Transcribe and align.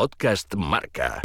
Podcast 0.00 0.54
Marca. 0.54 1.20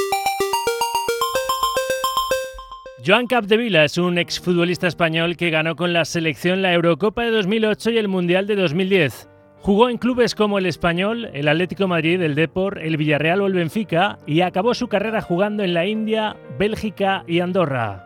Joan 3.06 3.25
Capdevila 3.25 3.86
es 3.86 3.98
un 3.98 4.17
exfutbolista 4.17 4.88
español 4.88 5.38
que 5.38 5.49
ganó 5.49 5.78
con 5.78 5.94
la 5.94 6.04
selección 6.04 6.62
la 6.62 6.73
Eurocopa 6.73 7.23
de 7.23 7.31
2008 7.31 7.91
y 7.91 7.97
el 7.99 8.09
Mundial 8.09 8.47
de 8.47 8.57
2010. 8.57 9.29
Jugó 9.61 9.88
en 9.88 9.97
clubes 9.97 10.35
como 10.35 10.57
el 10.57 10.65
Español, 10.65 11.29
el 11.31 11.47
Atlético 11.47 11.88
Madrid, 11.88 12.21
el 12.21 12.35
Depor, 12.35 12.79
el 12.79 12.97
Villarreal 12.97 13.39
o 13.39 13.47
el 13.47 13.53
Benfica 13.53 14.18
y 14.27 14.41
acabó 14.41 14.73
su 14.73 14.89
carrera 14.89 15.21
jugando 15.21 15.64
en 15.64 15.73
la 15.73 15.86
India, 15.86 16.36
Bélgica 16.60 17.23
y 17.30 17.39
Andorra. 17.39 18.04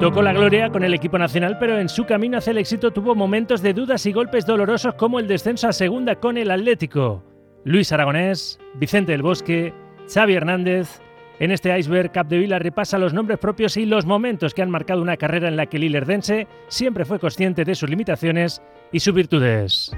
Tocó 0.00 0.22
la 0.22 0.32
gloria 0.32 0.70
con 0.70 0.82
el 0.82 0.92
equipo 0.92 1.18
nacional, 1.18 1.56
pero 1.60 1.78
en 1.78 1.88
su 1.88 2.04
camino 2.04 2.38
hacia 2.38 2.50
el 2.50 2.58
éxito 2.58 2.90
tuvo 2.90 3.14
momentos 3.14 3.62
de 3.62 3.74
dudas 3.74 4.04
y 4.06 4.12
golpes 4.12 4.44
dolorosos 4.44 4.94
como 4.94 5.20
el 5.20 5.28
descenso 5.28 5.68
a 5.68 5.72
segunda 5.72 6.16
con 6.16 6.36
el 6.36 6.50
Atlético. 6.50 7.22
Luis 7.68 7.92
Aragonés, 7.92 8.58
Vicente 8.76 9.12
del 9.12 9.20
Bosque, 9.20 9.74
Xavi 10.10 10.32
Hernández, 10.32 11.02
en 11.38 11.50
este 11.50 11.78
iceberg, 11.78 12.10
Capdevila 12.10 12.58
repasa 12.58 12.96
los 12.96 13.12
nombres 13.12 13.38
propios 13.38 13.76
y 13.76 13.84
los 13.84 14.06
momentos 14.06 14.54
que 14.54 14.62
han 14.62 14.70
marcado 14.70 15.02
una 15.02 15.18
carrera 15.18 15.48
en 15.48 15.56
la 15.56 15.66
que 15.66 15.76
el 15.76 16.42
siempre 16.68 17.04
fue 17.04 17.18
consciente 17.18 17.66
de 17.66 17.74
sus 17.74 17.90
limitaciones 17.90 18.62
y 18.90 19.00
sus 19.00 19.12
virtudes. 19.12 19.92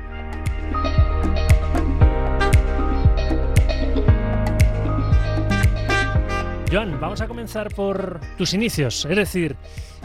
Joan, 6.73 7.01
vamos 7.01 7.21
a 7.21 7.29
comenzar 7.29 7.73
por 7.73 8.21
tus 8.37 8.53
inicios, 8.53 9.05
es 9.05 9.17
decir, 9.17 9.57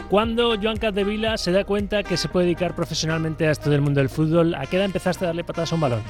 ¿cuándo 0.10 0.56
Joan 0.62 0.78
Capdevila 0.78 1.38
se 1.38 1.52
da 1.52 1.64
cuenta 1.64 2.04
que 2.04 2.18
se 2.18 2.30
puede 2.30 2.46
dedicar 2.46 2.76
profesionalmente 2.76 3.48
a 3.48 3.52
esto 3.52 3.72
del 3.72 3.82
mundo 3.82 4.02
del 4.02 4.10
fútbol? 4.10 4.54
¿A 4.54 4.68
qué 4.68 4.78
edad 4.78 4.86
empezaste 4.86 5.26
a 5.26 5.28
darle 5.28 5.44
patadas 5.44 5.72
a 5.72 5.76
un 5.76 5.82
balón? 5.82 6.02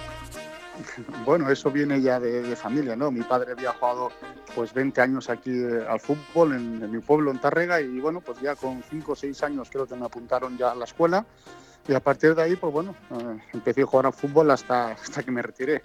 Bueno, 1.26 1.50
eso 1.50 1.72
viene 1.72 2.02
ya 2.02 2.20
de, 2.20 2.56
familia, 2.56 2.96
¿no? 2.96 3.12
Mi 3.12 3.22
padre 3.22 3.54
había 3.54 3.72
jugado 3.74 4.12
pues 4.54 4.74
20 4.74 5.02
años 5.02 5.30
aquí 5.30 5.52
eh, 5.52 5.86
al 5.88 6.00
fútbol 6.00 6.54
en, 6.54 6.92
mi 6.92 7.00
pueblo, 7.00 7.32
en 7.32 7.40
Tarrega, 7.40 7.82
y 7.82 8.00
bueno, 8.00 8.22
pues 8.22 8.40
ya 8.40 8.56
con 8.56 8.84
5 8.84 9.12
o 9.12 9.16
6 9.16 9.44
años 9.44 9.70
creo 9.72 9.88
que 9.88 9.96
me 9.96 10.06
apuntaron 10.06 10.58
ya 10.58 10.72
a 10.72 10.76
la 10.76 10.86
escuela, 10.86 11.26
y 11.88 11.94
a 11.94 12.00
partir 12.00 12.36
de 12.36 12.44
ahí, 12.44 12.56
pues 12.56 12.74
bueno, 12.74 12.96
eh, 13.12 13.40
empecé 13.54 13.82
a 13.82 13.86
jugar 13.86 14.08
al 14.08 14.14
fútbol 14.14 14.52
hasta, 14.52 14.92
hasta 14.92 15.24
que 15.24 15.32
me 15.32 15.42
retiré. 15.42 15.84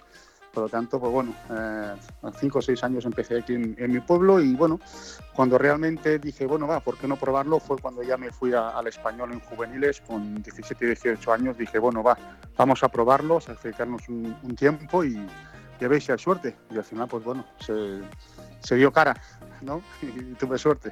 Por 0.53 0.63
lo 0.63 0.69
tanto, 0.69 0.99
pues 0.99 1.11
bueno, 1.11 1.33
eh, 1.49 1.95
a 2.23 2.31
cinco 2.33 2.59
o 2.59 2.61
seis 2.61 2.83
años 2.83 3.05
empecé 3.05 3.37
aquí 3.37 3.53
en, 3.53 3.91
mi 3.91 3.99
pueblo 4.01 4.41
y 4.41 4.53
bueno, 4.53 4.79
cuando 5.33 5.57
realmente 5.57 6.19
dije, 6.19 6.45
bueno, 6.45 6.67
va, 6.67 6.81
¿por 6.81 6.97
qué 6.97 7.07
no 7.07 7.15
probarlo? 7.15 7.59
Fue 7.59 7.77
cuando 7.77 8.03
ya 8.03 8.17
me 8.17 8.31
fui 8.31 8.53
al 8.53 8.85
español 8.87 9.31
en 9.31 9.39
juveniles 9.39 10.01
con 10.01 10.43
17 10.43 10.83
y 10.83 10.87
18 10.87 11.33
años. 11.33 11.57
Dije, 11.57 11.79
bueno, 11.79 12.03
va, 12.03 12.17
vamos 12.57 12.83
a 12.83 12.89
probarlo, 12.89 13.35
a 13.35 13.51
acercarnos 13.53 14.09
un, 14.09 14.55
tiempo 14.57 15.05
y, 15.05 15.25
ya 15.79 15.87
veis 15.87 16.03
si 16.03 16.11
hay 16.11 16.19
suerte. 16.19 16.57
Y 16.69 16.77
al 16.77 16.83
final, 16.83 17.07
pues 17.07 17.23
bueno, 17.23 17.45
se, 17.59 18.01
se 18.59 18.75
dio 18.75 18.91
cara, 18.91 19.15
¿no? 19.61 19.81
Y 20.01 20.33
tuve 20.33 20.57
suerte. 20.57 20.91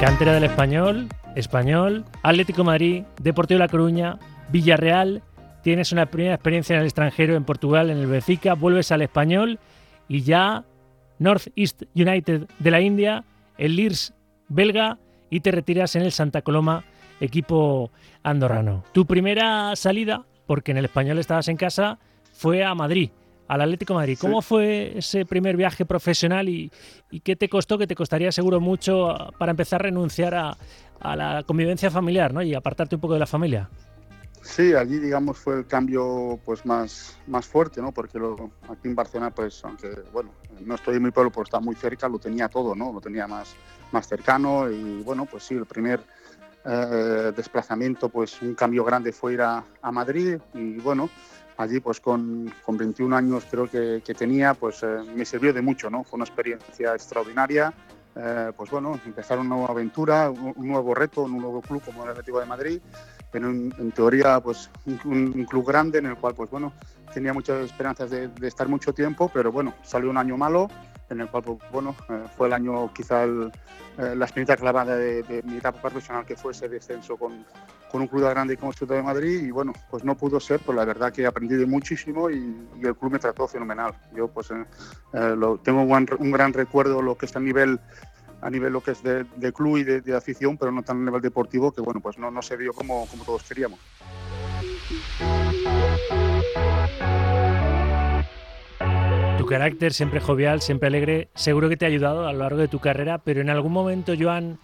Cantera 0.00 0.32
del 0.32 0.44
Español, 0.44 1.08
Español, 1.36 2.06
Atlético 2.22 2.64
Madrid, 2.64 3.04
Deportivo 3.20 3.58
La 3.58 3.68
Coruña, 3.68 4.18
Villarreal, 4.50 5.22
tienes 5.62 5.92
una 5.92 6.06
primera 6.06 6.34
experiencia 6.36 6.74
en 6.74 6.80
el 6.80 6.86
extranjero, 6.86 7.36
en 7.36 7.44
Portugal, 7.44 7.90
en 7.90 7.98
el 7.98 8.06
Benfica, 8.06 8.54
vuelves 8.54 8.92
al 8.92 9.02
español 9.02 9.58
y 10.08 10.22
ya 10.22 10.64
North 11.18 11.48
East 11.54 11.82
United 11.94 12.48
de 12.58 12.70
la 12.70 12.80
India, 12.80 13.24
el 13.58 13.76
Leeds 13.76 14.14
belga 14.48 14.96
y 15.28 15.40
te 15.40 15.50
retiras 15.50 15.94
en 15.96 16.02
el 16.02 16.12
Santa 16.12 16.40
Coloma, 16.40 16.82
equipo 17.20 17.90
andorrano. 18.22 18.84
Tu 18.92 19.04
primera 19.04 19.76
salida, 19.76 20.24
porque 20.46 20.70
en 20.70 20.78
el 20.78 20.86
español 20.86 21.18
estabas 21.18 21.48
en 21.48 21.58
casa, 21.58 21.98
fue 22.32 22.64
a 22.64 22.74
Madrid, 22.74 23.10
al 23.50 23.62
Atlético 23.62 23.94
Madrid. 23.94 24.16
¿Cómo 24.20 24.42
fue 24.42 24.96
ese 24.96 25.26
primer 25.26 25.56
viaje 25.56 25.84
profesional 25.84 26.48
y, 26.48 26.70
qué 27.24 27.34
te 27.34 27.48
costó, 27.48 27.78
que 27.78 27.88
te 27.88 27.96
costaría 27.96 28.30
seguro 28.30 28.60
mucho 28.60 29.16
para 29.38 29.50
empezar 29.50 29.80
a 29.80 29.84
renunciar 29.84 30.36
a, 30.36 30.56
a 31.00 31.16
la 31.16 31.42
convivencia 31.42 31.90
familiar 31.90 32.32
¿no? 32.32 32.42
y 32.42 32.54
apartarte 32.54 32.94
un 32.94 33.00
poco 33.00 33.14
de 33.14 33.20
la 33.20 33.26
familia? 33.26 33.68
Sí, 34.42 34.72
allí 34.72 35.00
digamos 35.00 35.36
fue 35.36 35.58
el 35.58 35.66
cambio 35.66 36.38
pues 36.44 36.64
más, 36.64 37.18
más 37.26 37.44
fuerte, 37.44 37.82
¿no? 37.82 37.92
Porque 37.92 38.18
aquí 38.68 38.88
en 38.88 38.94
Barcelona, 38.94 39.30
pues 39.30 39.62
aunque 39.64 39.88
bueno, 40.12 40.30
no 40.60 40.76
estoy 40.76 40.96
en 40.96 41.02
mi 41.02 41.10
pueblo, 41.10 41.30
pero 41.30 41.42
está 41.42 41.58
muy 41.58 41.74
cerca, 41.74 42.08
lo 42.08 42.20
tenía 42.20 42.48
todo, 42.48 42.76
¿no? 42.76 42.92
Lo 42.92 43.00
tenía 43.00 43.26
más, 43.26 43.54
más 43.90 44.08
cercano 44.08 44.70
y 44.70 45.02
bueno, 45.02 45.26
pues 45.26 45.42
sí, 45.42 45.54
el 45.54 45.66
primer 45.66 46.00
eh, 46.64 47.32
desplazamiento, 47.34 48.08
pues 48.08 48.40
un 48.42 48.54
cambio 48.54 48.84
grande 48.84 49.12
fue 49.12 49.34
ir 49.34 49.42
a, 49.42 49.64
Madrid 49.92 50.38
y 50.54 50.78
bueno, 50.78 51.10
allí 51.60 51.80
pues 51.80 52.00
con, 52.00 52.52
con 52.64 52.76
21 52.76 53.14
años 53.14 53.46
creo 53.50 53.68
que, 53.68 54.02
que 54.04 54.14
tenía, 54.14 54.54
pues 54.54 54.82
eh, 54.82 55.00
me 55.14 55.24
sirvió 55.24 55.52
de 55.52 55.62
mucho, 55.62 55.90
¿no? 55.90 56.04
Fue 56.04 56.16
una 56.16 56.24
experiencia 56.24 56.94
extraordinaria. 56.94 57.72
Eh, 58.16 58.52
pues 58.56 58.70
bueno, 58.70 58.98
empezar 59.06 59.38
una 59.38 59.50
nueva 59.50 59.68
aventura, 59.68 60.30
un, 60.30 60.66
nuevo 60.66 60.94
reto, 60.94 61.22
un 61.22 61.38
nuevo 61.38 61.60
club 61.60 61.80
como 61.84 62.02
el 62.04 62.10
Atlético 62.10 62.40
de 62.40 62.46
Madrid 62.46 62.80
en, 63.32 63.72
en 63.78 63.92
teoría 63.92 64.40
pues 64.40 64.70
un, 65.04 65.44
club 65.44 65.66
grande 65.66 65.98
en 65.98 66.06
el 66.06 66.16
cual 66.16 66.34
pues 66.34 66.50
bueno 66.50 66.72
tenía 67.12 67.32
muchas 67.32 67.64
esperanzas 67.64 68.10
de, 68.10 68.30
estar 68.42 68.68
mucho 68.68 68.92
tiempo 68.92 69.30
pero 69.32 69.52
bueno 69.52 69.74
salió 69.82 70.10
un 70.10 70.18
año 70.18 70.36
malo 70.36 70.68
en 71.10 71.20
el 71.20 71.28
cual 71.28 71.42
pues, 71.42 71.58
bueno 71.70 71.94
eh, 72.08 72.24
fue 72.36 72.46
el 72.46 72.52
año 72.52 72.92
quizá 72.94 73.24
eh, 73.24 73.50
la 73.96 74.24
experiencia 74.24 74.56
clavada 74.56 74.96
de, 74.96 75.42
mi 75.44 75.58
etapa 75.58 75.80
profesional 75.80 76.24
que 76.24 76.36
fue 76.36 76.52
ese 76.52 76.68
descenso 76.68 77.16
con, 77.16 77.44
con 77.90 78.00
un 78.00 78.06
club 78.06 78.28
grande 78.28 78.56
como 78.56 78.72
Ciudad 78.72 78.96
de 78.96 79.02
Madrid 79.02 79.44
y 79.44 79.50
bueno 79.50 79.72
pues 79.90 80.04
no 80.04 80.16
pudo 80.16 80.40
ser 80.40 80.60
pues 80.60 80.76
la 80.76 80.84
verdad 80.84 81.12
que 81.12 81.26
aprendí 81.26 81.56
de 81.56 81.66
muchísimo 81.66 82.30
y, 82.30 82.56
el 82.82 82.96
club 82.96 83.12
me 83.12 83.18
trató 83.18 83.46
fenomenal 83.46 83.92
yo 84.14 84.28
pues 84.28 84.50
eh, 84.50 85.34
lo, 85.36 85.58
tengo 85.58 85.82
un, 85.82 86.30
gran 86.30 86.52
recuerdo 86.52 87.02
lo 87.02 87.16
que 87.16 87.26
está 87.26 87.38
a 87.38 87.42
nivel 87.42 87.80
a 88.40 88.48
nivel 88.48 88.72
lo 88.72 88.80
que 88.82 88.92
es 88.92 89.02
de, 89.02 89.52
club 89.52 89.76
y 89.76 89.84
de, 89.84 90.16
afición, 90.16 90.56
pero 90.56 90.72
no 90.72 90.82
tan 90.82 91.02
a 91.02 91.04
nivel 91.04 91.20
deportivo, 91.20 91.72
que 91.72 91.82
bueno, 91.82 92.00
pues 92.00 92.16
no, 92.16 92.30
no 92.30 92.40
se 92.40 92.56
dio 92.56 92.72
como, 92.72 93.06
como 93.06 93.22
todos 93.22 93.42
queríamos. 93.42 93.78
Carácter, 99.50 99.92
siempre 99.92 100.20
jovial, 100.20 100.62
siempre 100.62 100.86
alegre, 100.86 101.28
seguro 101.34 101.68
que 101.68 101.76
te 101.76 101.84
ha 101.84 101.88
ayudado 101.88 102.26
a 102.26 102.32
lo 102.32 102.38
largo 102.38 102.60
de 102.60 102.68
tu 102.68 102.78
carrera, 102.78 103.18
pero 103.18 103.40
en 103.40 103.50
algún 103.50 103.72
momento, 103.72 104.12
Joan, 104.18 104.60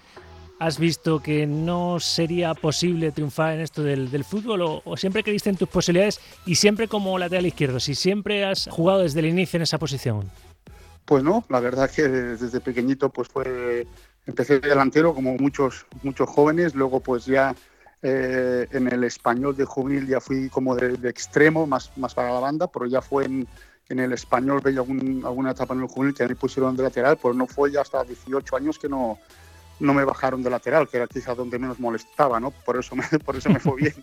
¿has 0.61 0.79
visto 0.79 1.21
que 1.21 1.47
no 1.47 1.99
sería 1.99 2.55
posible 2.55 3.11
triunfar 3.11 3.55
en 3.55 3.61
esto 3.61 3.83
del, 3.83 4.25
fútbol 4.25 4.63
o, 4.63 4.83
o, 4.85 4.97
siempre 4.97 5.25
creíste 5.25 5.51
en 5.51 5.57
tus 5.57 5.69
posibilidades 5.69 6.21
y 6.47 6.55
siempre 6.55 6.87
como 6.87 7.19
lateral 7.19 7.47
izquierdo, 7.47 7.81
si 7.81 7.97
siempre 7.97 8.45
has 8.45 8.69
jugado 8.71 9.01
desde 9.01 9.21
el 9.21 9.27
inicio 9.27 9.57
en 9.57 9.63
esa 9.63 9.79
posición? 9.79 10.31
Pues 11.05 11.23
no, 11.23 11.45
la 11.49 11.61
verdad 11.61 11.91
que 11.91 12.09
desde 12.09 12.61
pequeñito 12.61 13.11
pues 13.11 13.29
fue, 13.29 13.87
empecé 14.25 14.61
delantero 14.61 15.15
como 15.15 15.37
muchos, 15.37 15.85
muchos 16.05 16.29
jóvenes, 16.29 16.75
luego 16.75 17.01
pues 17.01 17.27
ya 17.27 17.55
eh, 18.03 18.69
en 18.71 18.87
el 18.93 19.05
español 19.05 19.57
de 19.57 19.65
juvenil 19.65 20.07
ya 20.07 20.21
fui 20.21 20.49
como 20.49 20.77
de, 20.77 21.09
extremo, 21.09 21.67
más, 21.67 21.91
más 21.97 22.15
para 22.15 22.33
la 22.33 22.41
banda, 22.41 22.69
pero 22.69 22.87
ya 22.87 23.03
fue 23.03 23.25
en, 23.25 23.49
el 23.89 24.13
español 24.13 24.61
veía 24.63 24.81
alguna 24.81 25.51
etapa 25.51 25.75
en 25.75 25.81
el 25.81 25.87
juvenil 25.87 26.15
que 26.15 26.27
me 26.27 26.35
pusieron 26.35 26.77
de 26.77 26.83
lateral, 26.83 27.19
pero 27.21 27.35
no 27.35 27.47
fue 27.47 27.71
ya 27.71 27.83
hasta 27.83 28.03
18 28.03 28.57
años 28.57 28.79
que 28.79 28.89
no, 28.89 29.19
no 29.81 29.95
me 29.95 30.05
bajaron 30.05 30.43
de 30.43 30.51
lateral, 30.51 30.89
que 30.89 30.97
era 30.97 31.07
quizás 31.07 31.37
donde 31.37 31.59
menos 31.59 31.79
molestaba, 31.79 32.41
¿no? 32.41 32.51
Por 32.51 32.79
eso 32.79 32.97
me, 32.97 33.05
por 33.25 33.37
eso 33.37 33.51
me 33.51 33.61
fue 33.61 33.77
bien. 33.77 33.95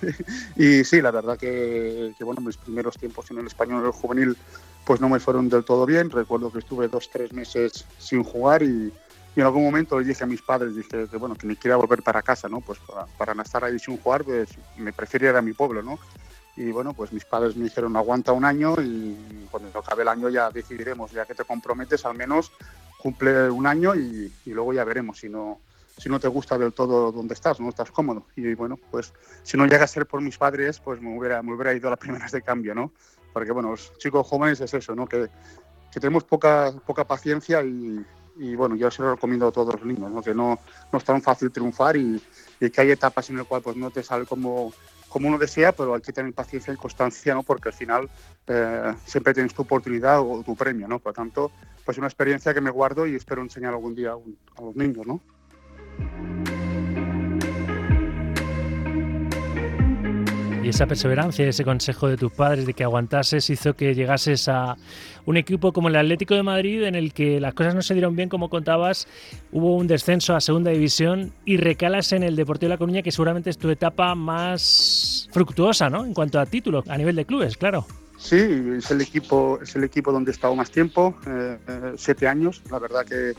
y 0.56 0.84
sí, 0.84 1.00
la 1.00 1.10
verdad 1.10 1.38
que, 1.38 2.14
bueno, 2.20 2.40
mis 2.40 2.56
primeros 2.56 2.96
tiempos 2.96 3.30
en 3.30 3.38
el 3.38 3.46
español 3.46 3.84
el 3.84 3.92
juvenil 3.92 4.36
pues 4.84 5.00
no 5.00 5.08
me 5.08 5.18
fueron 5.18 5.48
del 5.48 5.64
todo 5.64 5.84
bien. 5.84 6.10
Recuerdo 6.10 6.52
que 6.52 6.60
estuve 6.60 6.86
dos, 6.86 7.10
tres 7.10 7.32
meses 7.32 7.84
sin 7.98 8.22
jugar 8.22 8.62
y, 8.62 8.92
en 9.34 9.42
algún 9.42 9.64
momento 9.64 9.98
le 9.98 10.06
dije 10.06 10.24
a 10.24 10.26
mis 10.26 10.40
padres, 10.40 10.74
dije 10.74 11.08
que 11.10 11.16
bueno, 11.18 11.34
que 11.34 11.46
me 11.46 11.56
quería 11.56 11.76
volver 11.76 12.02
para 12.02 12.22
casa, 12.22 12.48
¿no? 12.48 12.60
Pues 12.60 12.78
para, 13.18 13.34
no 13.34 13.42
estar 13.42 13.64
ahí 13.64 13.78
sin 13.78 13.98
jugar, 13.98 14.24
pues 14.24 14.48
me 14.78 14.94
prefería 14.94 15.30
ir 15.30 15.36
a 15.36 15.42
mi 15.42 15.52
pueblo, 15.52 15.82
¿no? 15.82 15.98
Y 16.56 16.70
bueno, 16.72 16.94
pues 16.94 17.12
mis 17.12 17.24
padres 17.24 17.56
me 17.56 17.64
dijeron, 17.64 17.96
aguanta 17.96 18.32
un 18.32 18.44
año 18.44 18.74
y 18.80 19.46
cuando 19.50 19.78
acabe 19.78 20.02
el 20.02 20.08
año 20.08 20.28
ya 20.28 20.50
decidiremos, 20.50 21.12
ya 21.12 21.26
que 21.26 21.34
te 21.34 21.44
comprometes, 21.44 22.04
al 22.06 22.16
menos 22.16 22.50
cumple 22.98 23.50
un 23.50 23.66
año 23.66 23.94
y, 23.94 24.32
luego 24.46 24.72
ya 24.72 24.84
veremos 24.84 25.18
si 25.18 25.28
no, 25.28 25.60
si 25.98 26.08
no 26.08 26.18
te 26.18 26.28
gusta 26.28 26.56
del 26.56 26.72
todo 26.72 27.12
donde 27.12 27.34
estás, 27.34 27.60
no 27.60 27.68
estás 27.68 27.90
cómodo. 27.90 28.26
Y 28.36 28.54
bueno, 28.54 28.78
pues 28.90 29.12
si 29.42 29.56
no 29.56 29.66
llega 29.66 29.84
a 29.84 29.88
ser 29.88 30.06
por 30.06 30.22
mis 30.22 30.38
padres, 30.38 30.80
pues 30.80 31.00
me 31.00 31.16
hubiera, 31.16 31.42
me 31.42 31.52
hubiera 31.52 31.74
ido 31.74 31.88
a 31.88 31.90
las 31.90 31.98
primeras 31.98 32.32
de 32.32 32.42
cambio, 32.42 32.74
¿no? 32.74 32.90
porque 33.36 33.52
bueno, 33.52 33.72
los 33.72 33.92
chicos 33.98 34.26
jóvenes 34.26 34.62
es 34.62 34.72
eso, 34.72 34.94
¿no? 34.94 35.06
Que, 35.06 35.28
que 35.92 36.00
tenemos 36.00 36.24
poca, 36.24 36.72
poca 36.86 37.06
paciencia 37.06 37.62
y, 37.62 38.56
bueno, 38.56 38.76
yo 38.76 38.90
se 38.90 39.02
lo 39.02 39.10
recomiendo 39.14 39.48
a 39.48 39.52
todos 39.52 39.74
los 39.74 39.84
niños, 39.84 40.10
¿no? 40.10 40.22
Que 40.22 40.32
no, 40.32 40.58
no 40.90 40.98
es 40.98 41.04
tan 41.04 41.20
fácil 41.20 41.50
triunfar 41.50 41.98
y, 41.98 42.18
y 42.58 42.70
que 42.70 42.80
hay 42.80 42.92
etapas 42.92 43.28
en 43.28 43.36
las 43.36 43.46
cuales 43.46 43.62
pues, 43.62 43.76
no 43.76 43.90
te 43.90 44.02
sale 44.02 44.24
como, 44.24 44.72
como 45.16 45.28
uno 45.28 45.38
desea, 45.38 45.72
pero 45.72 45.94
hay 45.94 46.02
que 46.02 46.12
tener 46.12 46.34
paciencia 46.34 46.74
y 46.74 46.76
constancia, 46.76 47.32
¿no? 47.32 47.42
Porque 47.42 47.70
al 47.70 47.72
final 47.72 48.10
eh, 48.48 48.92
siempre 49.06 49.32
tienes 49.32 49.54
tu 49.54 49.62
oportunidad 49.62 50.20
o 50.20 50.42
tu 50.44 50.54
premio, 50.54 50.86
¿no? 50.86 50.98
Por 50.98 51.12
lo 51.12 51.14
tanto, 51.14 51.52
pues 51.86 51.96
una 51.96 52.06
experiencia 52.06 52.52
que 52.52 52.60
me 52.60 52.68
guardo 52.68 53.06
y 53.06 53.14
espero 53.14 53.40
enseñar 53.40 53.72
algún 53.72 53.94
día 53.94 54.10
a, 54.10 54.16
a 54.58 54.62
los 54.62 54.76
niños, 54.76 55.06
¿no? 55.06 55.22
Y 60.66 60.70
esa 60.70 60.86
perseverancia, 60.86 61.46
ese 61.46 61.62
consejo 61.62 62.08
de 62.08 62.16
tus 62.16 62.32
padres 62.32 62.66
de 62.66 62.74
que 62.74 62.82
aguantases 62.82 63.48
hizo 63.50 63.74
que 63.74 63.94
llegases 63.94 64.48
a 64.48 64.76
un 65.24 65.36
equipo 65.36 65.72
como 65.72 65.86
el 65.86 65.94
Atlético 65.94 66.34
de 66.34 66.42
Madrid 66.42 66.82
en 66.82 66.96
el 66.96 67.12
que 67.12 67.38
las 67.38 67.54
cosas 67.54 67.76
no 67.76 67.82
se 67.82 67.94
dieron 67.94 68.16
bien 68.16 68.28
como 68.28 68.50
contabas, 68.50 69.06
hubo 69.52 69.76
un 69.76 69.86
descenso 69.86 70.34
a 70.34 70.40
segunda 70.40 70.72
división 70.72 71.32
y 71.44 71.58
recalas 71.58 72.10
en 72.10 72.24
el 72.24 72.34
Deportivo 72.34 72.66
de 72.66 72.74
La 72.74 72.78
Coruña 72.78 73.02
que 73.02 73.12
seguramente 73.12 73.48
es 73.48 73.58
tu 73.58 73.70
etapa 73.70 74.16
más 74.16 75.28
fructuosa, 75.30 75.88
¿no? 75.88 76.04
En 76.04 76.12
cuanto 76.12 76.40
a 76.40 76.46
títulos, 76.46 76.84
a 76.88 76.98
nivel 76.98 77.14
de 77.14 77.24
clubes, 77.26 77.56
claro. 77.56 77.86
Sí, 78.18 78.34
es 78.76 78.90
el 78.90 79.00
equipo, 79.02 79.60
es 79.62 79.76
el 79.76 79.84
equipo 79.84 80.10
donde 80.10 80.32
he 80.32 80.34
estado 80.34 80.56
más 80.56 80.72
tiempo, 80.72 81.14
eh, 81.28 81.58
eh, 81.68 81.92
siete 81.96 82.26
años. 82.26 82.60
La 82.72 82.80
verdad 82.80 83.06
que 83.06 83.34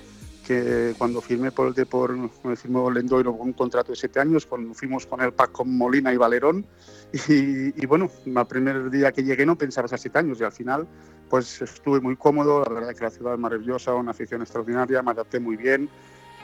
que 0.48 0.96
cuando 0.98 1.20
firmé 1.20 1.52
por 1.52 1.68
el 1.68 1.74
Depor, 1.74 2.16
firmó 2.56 2.90
Lendoiro 2.90 3.38
con 3.38 3.48
un 3.48 3.54
contrato 3.54 3.92
de 3.92 3.98
siete 3.98 4.22
años, 4.22 4.46
cuando 4.46 4.74
fuimos 4.74 5.06
con 5.06 5.20
el 5.20 5.34
PAC 5.34 5.52
con 5.52 5.78
Molina 5.78 6.14
y 6.14 6.18
Valerón, 6.18 6.66
y, 7.30 7.86
bueno, 7.86 8.10
el 8.26 8.46
primer 8.48 8.90
día 8.90 9.12
que 9.12 9.24
llegué 9.24 9.46
no 9.46 9.58
pensaba 9.58 9.88
a 9.92 9.98
siete 9.98 10.20
años, 10.20 10.40
y 10.40 10.44
al 10.44 10.52
final 10.52 10.88
pues 11.30 11.62
estuve 11.62 12.00
muy 12.00 12.16
cómodo, 12.16 12.64
la 12.64 12.74
verdad 12.74 12.96
que 12.96 13.04
la 13.04 13.10
ciudad 13.10 13.34
es 13.34 13.40
maravillosa, 13.40 13.94
una 13.94 14.12
afición 14.12 14.42
extraordinaria, 14.42 15.02
me 15.02 15.12
adapté 15.12 15.40
muy 15.40 15.58
bien, 15.58 15.90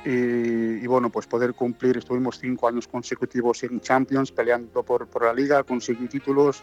y, 0.06 0.86
bueno, 0.86 1.10
pues 1.10 1.27
poder 1.27 1.54
cumplir, 1.54 1.98
estuvimos 1.98 2.38
cinco 2.38 2.68
años 2.68 2.89
consecutivos 2.89 3.63
en 3.63 3.80
Champions, 3.80 4.33
peleando 4.33 4.83
por, 4.83 5.07
por 5.07 5.24
la 5.24 5.33
liga, 5.33 5.63
conseguir 5.63 6.10
títulos, 6.10 6.62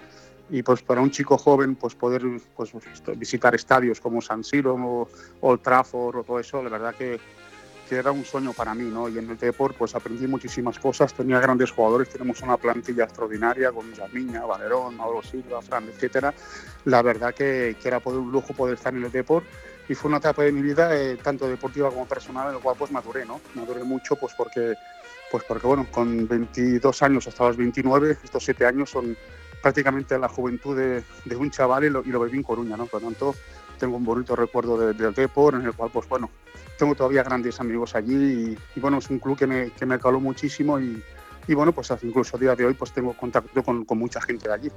y 0.51 0.63
pues 0.63 0.83
para 0.83 1.01
un 1.01 1.11
chico 1.11 1.39
joven 1.39 1.77
pues 1.77 1.95
poder 1.95 2.23
pues, 2.57 2.73
visitar 3.17 3.55
estadios 3.55 4.01
como 4.01 4.21
San 4.21 4.43
Siro 4.43 4.75
o 4.75 5.09
Old 5.41 5.63
Trafford 5.63 6.17
o 6.17 6.25
todo 6.25 6.41
eso, 6.41 6.63
la 6.63 6.71
verdad 6.71 6.95
que, 6.95 7.19
que, 7.91 7.97
era 7.97 8.13
un 8.13 8.25
sueño 8.25 8.53
para 8.53 8.75
mí, 8.75 8.85
¿no? 8.85 9.09
Y 9.09 9.19
en 9.19 9.29
el 9.31 9.37
Deport 9.37 9.77
pues 9.77 9.95
aprendí 9.95 10.27
muchísimas 10.27 10.79
cosas, 10.79 11.13
tenía 11.13 11.41
grandes 11.41 11.71
jugadores, 11.71 12.09
tenemos 12.09 12.41
una 12.43 12.57
plantilla 12.57 13.05
extraordinaria 13.05 13.73
con 13.73 13.93
Yamiña, 13.93 14.47
Valerón, 14.47 14.97
Mauro 14.97 15.23
Silva, 15.23 15.61
Fran, 15.61 15.89
etcétera. 15.89 16.33
La 16.85 17.03
verdad 17.03 17.35
que, 17.35 17.77
que, 17.81 17.89
era 17.89 18.01
poder, 18.01 18.21
un 18.21 18.33
lujo 18.33 18.55
poder 18.55 18.75
estar 18.75 18.95
en 18.95 19.05
el 19.05 19.11
Deport 19.11 19.45
y 19.89 19.95
fue 19.95 20.09
una 20.09 20.19
etapa 20.19 20.45
de 20.45 20.53
mi 20.53 20.63
vida 20.63 20.97
eh, 20.97 21.19
tanto 21.23 21.49
deportiva 21.49 21.91
como 21.91 22.07
personal 22.07 22.49
en 22.49 22.55
la 22.55 22.61
cual 22.61 22.77
pues 22.79 22.93
maduré, 22.93 23.27
¿no? 23.27 23.41
Maduré 23.55 23.83
mucho 23.83 24.15
pues 24.17 24.33
porque 24.37 24.75
pues 25.31 25.45
porque 25.45 25.67
bueno, 25.67 25.87
con 25.91 26.27
22 26.27 27.03
años 27.03 27.27
hasta 27.27 27.49
los 27.49 27.57
29, 27.57 28.19
estos 28.23 28.45
7 28.45 28.67
años 28.67 28.91
son 28.91 29.17
prácticamente 29.61 30.19
la 30.19 30.29
juventud 30.29 30.77
de, 30.77 31.37
un 31.37 31.51
chaval 31.51 31.85
y 31.85 31.91
lo, 31.91 32.03
y 32.05 32.09
lo, 32.09 32.21
viví 32.21 32.39
en 32.39 32.43
Coruña, 32.43 32.77
¿no? 32.77 32.87
Por 32.87 33.03
lo 33.03 33.09
tanto, 33.09 33.35
tengo 33.81 33.97
un 33.97 34.05
bonito 34.05 34.37
recuerdo 34.37 34.79
del 34.79 34.97
de 34.97 35.31
en 35.55 35.63
el 35.65 35.73
cual, 35.73 35.91
pues 35.93 36.09
bueno, 36.09 36.31
tengo 36.79 36.95
todavía 36.95 37.25
grandes 37.25 37.59
amigos 37.61 37.95
allí 37.97 38.57
y, 38.77 38.81
bueno, 38.81 38.99
es 38.99 39.11
un 39.11 39.19
club 39.19 39.37
que 39.37 39.47
me, 39.47 39.71
que 39.71 39.87
me 39.87 39.99
caló 39.99 40.21
muchísimo 40.21 40.79
y, 40.79 41.03
y, 41.49 41.55
bueno, 41.55 41.73
pues 41.73 41.91
incluso 42.03 42.37
a 42.37 42.41
día 42.41 42.55
de 42.55 42.67
hoy 42.67 42.75
pues 42.75 42.93
tengo 42.93 43.15
contacto 43.15 43.63
con, 43.63 43.85
con 43.85 43.99
mucha 43.99 44.21
gente 44.21 44.49
de 44.49 44.55
allí. 44.55 44.71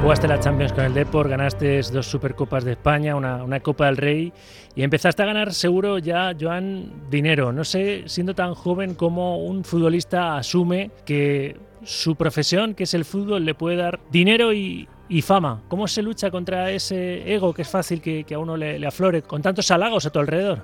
Jugaste 0.00 0.26
la 0.26 0.40
Champions 0.40 0.72
con 0.72 0.84
el 0.84 0.94
Depor, 0.94 1.28
ganaste 1.28 1.80
dos 1.92 2.06
Supercopas 2.06 2.64
de 2.64 2.72
España, 2.72 3.14
una, 3.14 3.44
una, 3.44 3.60
Copa 3.60 3.86
del 3.86 3.96
Rey 3.96 4.32
y 4.74 4.82
empezaste 4.82 5.22
a 5.22 5.26
ganar 5.26 5.54
seguro 5.54 5.98
ya, 5.98 6.32
Joan, 6.38 7.08
dinero. 7.08 7.52
No 7.52 7.62
sé, 7.62 8.02
siendo 8.06 8.34
tan 8.34 8.54
joven, 8.54 8.96
como 8.96 9.38
un 9.44 9.62
futbolista 9.62 10.36
asume 10.36 10.90
que 11.04 11.56
su 11.84 12.16
profesión, 12.16 12.74
que 12.74 12.84
es 12.84 12.94
el 12.94 13.04
fútbol, 13.04 13.44
le 13.44 13.54
puede 13.54 13.76
dar 13.76 14.00
dinero 14.10 14.52
y, 14.52 14.88
fama. 15.22 15.62
¿Cómo 15.68 15.86
se 15.88 16.00
lucha 16.00 16.30
contra 16.30 16.70
ese 16.70 17.34
ego 17.34 17.52
que 17.52 17.62
es 17.62 17.68
fácil 17.68 18.00
que, 18.00 18.24
a 18.34 18.38
uno 18.38 18.56
le, 18.56 18.78
le, 18.78 18.86
aflore 18.86 19.22
con 19.22 19.42
tantos 19.42 19.70
halagos 19.70 20.06
a 20.06 20.10
tu 20.10 20.18
alrededor? 20.18 20.62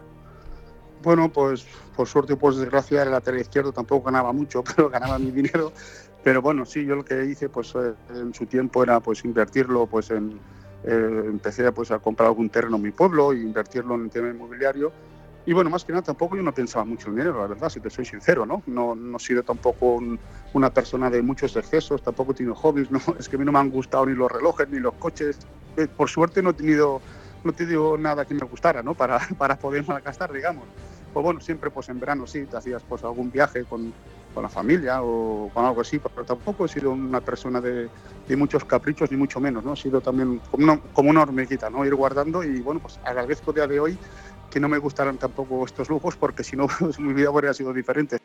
Bueno, 1.03 1.31
pues 1.31 1.67
por 1.95 2.09
suerte 2.09 2.33
o 2.33 2.39
por 2.39 2.55
desgracia 2.55 3.03
el 3.03 3.11
lateral 3.11 3.41
izquierdo 3.41 3.73
tampoco 3.73 4.07
ganaba 4.07 4.33
mucho, 4.33 4.65
pero 4.77 4.89
ganaba 4.89 5.19
mi 5.19 5.31
dinero 5.31 5.73
pero 6.23 6.43
bueno, 6.43 6.65
sí, 6.65 6.85
yo 6.85 6.97
lo 6.97 7.05
que 7.05 7.25
hice 7.25 7.49
pues 7.49 7.75
eh, 7.75 7.95
en 8.15 8.35
su 8.35 8.47
tiempo 8.47 8.83
era 8.83 9.01
pues 9.01 9.25
invertirlo 9.25 9.87
pues 9.87 10.11
en 10.11 10.39
eh, 10.85 11.23
empecé 11.25 11.73
pues 11.73 11.91
a 11.91 11.99
comprar 11.99 12.29
algún 12.29 12.51
terreno 12.51 12.77
en 12.77 12.83
mi 12.83 12.91
pueblo 12.91 13.33
e 13.33 13.39
invertirlo 13.39 13.95
en 13.95 14.03
el 14.03 14.11
tema 14.11 14.29
inmobiliario 14.29 14.93
y 15.47 15.53
bueno, 15.53 15.71
más 15.71 15.85
que 15.85 15.93
nada 15.93 16.03
tampoco 16.03 16.37
yo 16.37 16.43
no 16.43 16.53
pensaba 16.53 16.85
mucho 16.85 17.09
en 17.09 17.17
dinero, 17.17 17.41
la 17.41 17.47
verdad, 17.47 17.69
si 17.71 17.81
te 17.81 17.89
soy 17.91 18.05
sincero, 18.05 18.45
¿no? 18.45 18.63
No, 18.67 18.95
no 18.95 19.17
he 19.17 19.21
sido 19.21 19.43
tampoco 19.43 19.99
una 20.53 20.71
persona 20.71 21.09
de 21.09 21.23
muchos 21.23 21.57
excesos, 21.57 22.03
tampoco 22.03 22.33
he 22.33 22.35
tenido 22.35 22.55
hobbies, 22.55 22.91
¿no? 22.91 23.01
Es 23.19 23.29
que 23.29 23.37
a 23.37 23.39
mí 23.39 23.45
no 23.45 23.53
me 23.53 23.59
han 23.59 23.71
gustado 23.71 24.07
ni 24.07 24.15
los 24.15 24.31
relojes 24.31 24.69
ni 24.69 24.79
los 24.79 24.95
coches. 24.95 25.39
Eh, 25.77 25.87
por 25.89 26.09
suerte 26.09 26.43
no 26.43 26.51
he 26.51 26.55
tenido, 26.55 27.01
no 27.45 27.51
he 27.51 27.55
tenido 27.55 27.97
nada 27.97 28.25
que 28.25 28.35
me 28.35 28.47
gustara, 28.47 28.83
¿no? 28.83 28.95
Para, 28.95 29.19
para 29.39 29.57
poder 29.59 29.87
malgastar, 29.87 30.33
digamos. 30.33 30.65
Pues 31.13 31.25
bueno, 31.25 31.41
siempre 31.41 31.71
pues 31.71 31.89
en 31.89 31.99
verano 31.99 32.27
sí, 32.27 32.45
te 32.45 32.57
hacías 32.57 32.83
pues 32.87 33.03
algún 33.03 33.31
viaje 33.31 33.65
con, 33.65 33.95
con 34.35 34.43
la 34.43 34.49
familia 34.49 35.03
o 35.03 35.51
con 35.55 35.65
algo 35.65 35.81
así, 35.81 35.99
pero 35.99 36.25
tampoco 36.25 36.67
he 36.67 36.69
sido 36.69 36.91
una 36.91 37.21
persona 37.21 37.61
de, 37.61 37.89
de 38.29 38.37
muchos 38.37 38.65
caprichos, 38.65 39.11
ni 39.11 39.17
mucho 39.17 39.41
menos, 39.41 39.65
¿no? 39.65 39.73
He 39.73 39.77
sido 39.77 40.01
también 40.01 40.41
como 40.51 40.65
una, 40.65 40.79
como 40.93 41.11
una 41.11 41.23
hormiguita, 41.23 41.71
¿no? 41.71 41.85
Ir 41.85 41.95
guardando 41.95 42.45
y, 42.45 42.61
bueno, 42.61 42.81
pues 42.81 43.01
agradezco 43.05 43.53
día 43.53 43.67
de 43.67 43.81
hoy 43.81 43.99
que 44.51 44.61
no 44.61 44.69
me 44.69 44.79
gustaran 44.79 45.19
tampoco 45.19 45.65
estos 45.65 45.89
lujos, 45.89 46.17
porque 46.17 46.45
si 46.45 46.57
no, 46.57 46.67
mi 46.99 47.13
vida 47.13 47.29
habría 47.29 47.55
sido 47.55 47.73
diferente. 47.73 48.19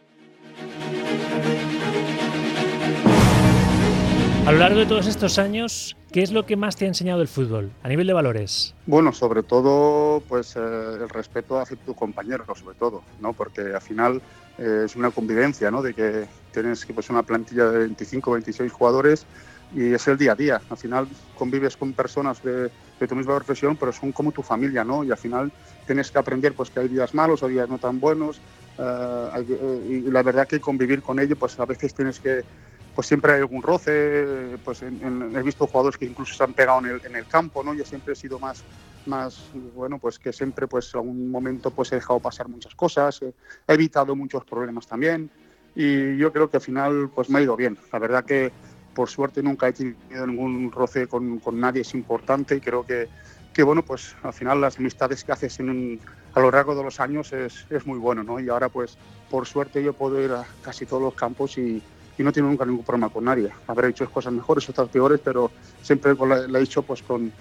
A 4.45 4.51
lo 4.51 4.57
largo 4.57 4.79
de 4.79 4.85
todos 4.85 5.07
estos 5.07 5.39
años, 5.39 5.95
¿qué 6.11 6.21
es 6.21 6.33
lo 6.33 6.45
que 6.45 6.57
más 6.57 6.75
te 6.75 6.83
ha 6.83 6.89
enseñado 6.89 7.21
el 7.21 7.29
fútbol 7.29 7.71
a 7.81 7.87
nivel 7.87 8.07
de 8.07 8.11
valores? 8.11 8.75
Bueno, 8.85 9.13
sobre 9.13 9.41
todo, 9.41 10.21
pues 10.27 10.57
eh, 10.57 10.59
el 10.59 11.07
respeto 11.07 11.59
hacia 11.59 11.77
tu 11.77 11.95
compañero, 11.95 12.45
sobre 12.53 12.75
todo, 12.75 13.03
¿no? 13.21 13.31
Porque 13.31 13.61
al 13.61 13.81
final 13.81 14.21
eh, 14.57 14.83
es 14.85 14.97
una 14.97 15.11
convivencia, 15.11 15.71
¿no? 15.71 15.81
De 15.81 15.93
que 15.93 16.25
tienes 16.51 16.85
pues, 16.85 17.09
una 17.09 17.23
plantilla 17.23 17.69
de 17.69 17.79
25, 17.79 18.31
26 18.31 18.69
jugadores 18.69 19.25
y 19.73 19.93
es 19.93 20.05
el 20.09 20.17
día 20.17 20.33
a 20.33 20.35
día. 20.35 20.61
Al 20.69 20.77
final 20.77 21.07
convives 21.37 21.77
con 21.77 21.93
personas 21.93 22.43
de, 22.43 22.69
de, 23.03 23.07
tu 23.07 23.15
misma 23.15 23.35
profesión, 23.35 23.77
pero 23.77 23.91
son 23.91 24.11
como 24.11 24.31
tu 24.31 24.41
familia, 24.41 24.83
¿no? 24.83 25.03
Y 25.03 25.11
al 25.11 25.17
final 25.17 25.51
tienes 25.85 26.11
que 26.11 26.19
aprender 26.19 26.55
pues 26.55 26.71
que 26.71 26.79
hay 26.79 26.87
días 26.87 27.13
malos 27.13 27.43
o 27.43 27.47
días 27.47 27.69
no 27.69 27.79
tan 27.79 27.99
buenos. 27.99 28.41
Uh, 28.77 29.29
hay, 29.31 29.45
y 29.87 30.01
la 30.01 30.23
verdad 30.23 30.47
que 30.47 30.59
convivir 30.59 31.01
con 31.01 31.19
ellos, 31.19 31.37
pues 31.39 31.59
a 31.59 31.65
veces 31.65 31.93
tienes 31.93 32.19
que, 32.19 32.45
pues 32.93 33.07
siempre 33.07 33.33
hay 33.33 33.39
algún 33.39 33.61
roce. 33.61 34.57
Pues 34.63 34.81
en, 34.81 35.03
en, 35.03 35.35
he 35.35 35.43
visto 35.43 35.67
jugadores 35.67 35.97
que 35.97 36.05
incluso 36.05 36.33
se 36.33 36.43
han 36.43 36.53
pegado 36.53 36.79
en 36.79 36.85
el, 36.85 37.01
en 37.03 37.15
el 37.15 37.27
campo, 37.27 37.63
¿no? 37.63 37.73
Yo 37.73 37.85
siempre 37.85 38.13
he 38.13 38.15
sido 38.15 38.39
más 38.39 38.65
más 39.05 39.49
bueno 39.53 39.99
pues 39.99 40.19
que 40.19 40.31
siempre 40.31 40.67
pues 40.67 40.95
a 40.95 40.99
un 40.99 41.29
momento 41.29 41.71
pues 41.71 41.91
he 41.91 41.95
dejado 41.95 42.19
pasar 42.21 42.47
muchas 42.47 42.73
cosas 42.75 43.21
he 43.21 43.33
evitado 43.67 44.15
muchos 44.15 44.45
problemas 44.45 44.87
también 44.87 45.29
y 45.75 46.17
yo 46.17 46.31
creo 46.31 46.49
que 46.49 46.57
al 46.57 46.63
final 46.63 47.11
pues 47.13 47.29
me 47.29 47.39
ha 47.39 47.41
ido 47.41 47.55
bien 47.55 47.77
la 47.91 47.99
verdad 47.99 48.23
que 48.23 48.53
por 48.95 49.09
suerte 49.09 49.41
nunca 49.41 49.67
he 49.67 49.73
tenido 49.73 50.27
ningún 50.27 50.71
roce 50.71 51.07
con, 51.07 51.41
nadie 51.53 51.81
es 51.81 51.93
importante 51.93 52.55
y 52.55 52.61
creo 52.61 52.85
que 52.85 53.07
que 53.53 53.61
bueno 53.61 53.83
pues 53.83 54.15
al 54.23 54.33
final 54.33 54.61
las 54.61 54.79
amistades 54.79 55.23
que 55.23 55.31
haces 55.31 55.59
en 55.59 55.69
un, 55.69 55.99
a 56.33 56.39
lo 56.39 56.49
largo 56.49 56.73
de 56.73 56.83
los 56.83 56.99
años 56.99 57.31
es, 57.33 57.67
es 57.69 57.85
muy 57.85 57.99
bueno 57.99 58.23
no 58.23 58.39
y 58.39 58.49
ahora 58.49 58.67
pues 58.69 58.97
por 59.29 59.45
suerte 59.45 59.83
yo 59.83 59.93
puedo 59.93 60.19
ir 60.19 60.31
a 60.31 60.43
casi 60.63 60.87
todos 60.87 61.03
los 61.03 61.13
campos 61.13 61.57
y, 61.57 61.81
no 62.17 62.31
tengo 62.31 62.47
nunca 62.47 62.65
ningún 62.65 62.85
problema 62.85 63.09
con 63.09 63.25
nadie 63.25 63.49
habré 63.67 63.89
hecho 63.89 64.09
cosas 64.09 64.31
mejores 64.31 64.69
otras 64.69 64.87
peores 64.87 65.19
pero 65.21 65.51
siempre 65.81 66.15
la 66.15 66.59
he 66.59 66.63
hecho 66.63 66.81
pues 66.81 67.03
con 67.03 67.31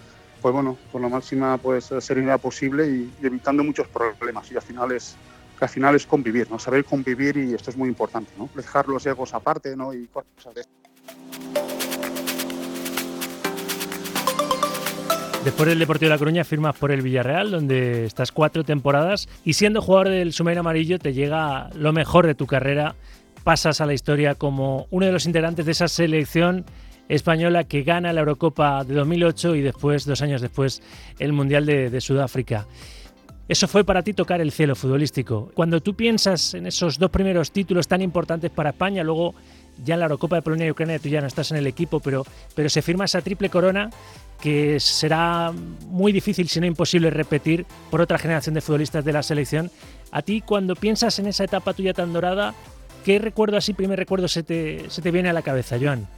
pues 0.43 0.53
bueno, 0.53 0.77
con 0.91 1.01
la 1.01 1.09
máxima 1.09 1.57
pues, 1.57 1.91
serenidad 2.01 2.41
posible 2.41 2.87
y, 2.89 3.13
evitando 3.23 3.63
muchos 3.63 3.87
problemas. 3.87 4.51
Y 4.51 4.57
al 4.57 4.63
final 4.63 4.91
es, 4.91 5.17
al 5.61 5.69
final 5.69 5.95
es 5.95 6.05
convivir, 6.05 6.51
¿no? 6.51 6.59
Saber 6.59 6.85
convivir 6.85 7.37
y 7.37 7.55
esto 7.55 7.71
es 7.71 7.77
muy 7.77 7.89
importante, 7.89 8.33
¿no? 8.37 8.51
Dejar 8.55 8.89
los 8.89 9.07
egos 9.07 9.33
aparte, 9.33 9.77
¿no? 9.77 9.95
Y 9.95 10.09
cosas 10.09 10.55
de 10.55 10.65
Después 15.45 15.69
del 15.69 15.81
Deportivo 15.81 16.09
de 16.09 16.15
La 16.15 16.19
Coruña 16.19 16.45
firmas 16.45 16.77
por 16.77 16.93
el 16.93 17.03
Villarreal, 17.03 17.51
donde 17.51 18.05
estás 18.05 18.31
cuatro 18.31 18.63
temporadas 18.63 19.29
y 19.45 19.55
siendo 19.55 19.83
jugador 19.83 20.09
del 20.11 20.33
Sumeiro 20.33 20.61
Amarillo 20.61 21.01
te 21.01 21.13
llega 21.13 21.69
lo 21.75 21.93
mejor 21.93 22.29
de 22.29 22.37
tu 22.37 22.47
carrera. 22.47 22.95
Pasas 23.43 23.81
a 23.81 23.87
la 23.87 23.93
historia 23.93 24.37
como 24.37 24.87
uno 24.91 25.07
de 25.07 25.11
los 25.11 25.27
integrantes 25.27 25.67
de 25.67 25.73
esa 25.73 25.89
selección 25.89 26.65
española 27.09 27.65
que 27.65 27.83
gana 27.83 28.13
la 28.13 28.21
Eurocopa 28.21 28.85
de 28.85 28.95
2008 28.95 29.57
y 29.57 29.63
después, 29.63 30.05
dos 30.05 30.23
años 30.23 30.43
después, 30.43 30.81
el 31.19 31.33
Mundial 31.33 31.67
de, 31.67 31.91
de 31.91 32.01
Sudáfrica. 32.01 32.69
Eso 33.49 33.69
fue 33.69 33.85
para 33.85 34.03
ti 34.03 34.13
tocar 34.13 34.41
el 34.41 34.53
cielo 34.53 34.75
futbolístico. 34.77 35.51
Cuando 35.55 35.81
tú 35.81 35.95
piensas 35.95 36.55
en 36.55 36.67
esos 36.67 36.99
dos 36.99 37.11
primeros 37.11 37.51
títulos 37.51 37.89
tan 37.89 38.01
importantes 38.01 38.51
para 38.51 38.71
España, 38.71 39.03
luego 39.03 39.35
ya 39.85 39.95
en 39.95 40.01
la 40.01 40.07
Eurocopa 40.07 40.37
de 40.37 40.43
Polonia 40.43 40.67
y 40.67 40.71
Ucrania 40.71 40.99
tú 40.99 41.09
ya 41.09 41.21
no 41.21 41.27
estás 41.27 41.51
en 41.51 41.57
el 41.57 41.67
equipo, 41.67 42.01
pero, 42.01 42.25
pero 42.55 42.69
se 42.69 42.83
firma 42.83 43.05
esa 43.05 43.21
triple 43.21 43.49
corona 43.49 43.91
que 44.41 44.81
será 44.81 45.53
muy 45.87 46.13
difícil, 46.13 46.49
si 46.49 46.61
no 46.61 46.67
imposible, 46.67 47.11
repetir 47.11 47.65
por 47.91 48.01
otra 48.01 48.19
generación 48.19 48.55
de 48.55 48.61
futbolistas 48.61 49.05
de 49.05 49.13
la 49.13 49.23
selección. 49.23 49.71
A 50.11 50.23
ti, 50.23 50.41
cuando 50.41 50.75
piensas 50.75 51.19
en 51.19 51.27
esa 51.27 51.45
etapa 51.45 51.75
tuya 51.75 51.95
tan 51.95 52.13
dorada, 52.13 52.55
¿qué 53.05 53.19
recuerdo 53.19 53.57
así, 53.57 53.73
primer 53.73 53.99
recuerdo, 53.99 54.29
se 54.29 54.43
te, 54.43 54.91
se 54.91 55.01
te 55.01 55.11
viene 55.11 55.31
a 55.31 55.33
la 55.33 55.43
cabeza, 55.43 55.79
Joan? 55.81 56.09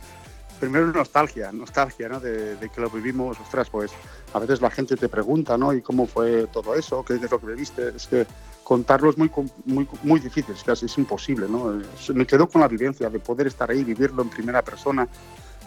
Primero 0.58 0.86
nostalgia, 0.92 1.52
nostalgia, 1.52 2.08
¿no? 2.08 2.20
De, 2.20 2.56
que 2.74 2.80
lo 2.80 2.90
vivimos, 2.90 3.38
ostras, 3.40 3.68
pues 3.70 3.92
a 4.32 4.38
veces 4.38 4.60
la 4.60 4.70
gente 4.70 4.96
te 4.96 5.08
pregunta, 5.08 5.56
¿no? 5.58 5.72
¿Y 5.72 5.82
cómo 5.82 6.06
fue 6.06 6.46
todo 6.48 6.74
eso? 6.74 7.04
¿Qué 7.04 7.14
es 7.14 7.30
lo 7.30 7.38
que 7.38 7.46
viviste? 7.46 7.88
Es 7.94 8.06
que 8.06 8.26
contarlo 8.62 9.10
es 9.10 9.18
muy, 9.18 9.30
muy, 9.66 9.86
muy 10.02 10.20
difícil, 10.20 10.54
es 10.54 10.64
casi 10.64 10.86
es 10.86 10.98
imposible. 10.98 11.46
¿no? 11.48 11.80
Me 12.14 12.26
quedo 12.26 12.48
con 12.48 12.60
la 12.60 12.68
vivencia 12.68 13.10
de 13.10 13.20
poder 13.20 13.46
estar 13.46 13.70
ahí, 13.70 13.84
vivirlo 13.84 14.22
en 14.22 14.30
primera 14.30 14.62
persona, 14.62 15.06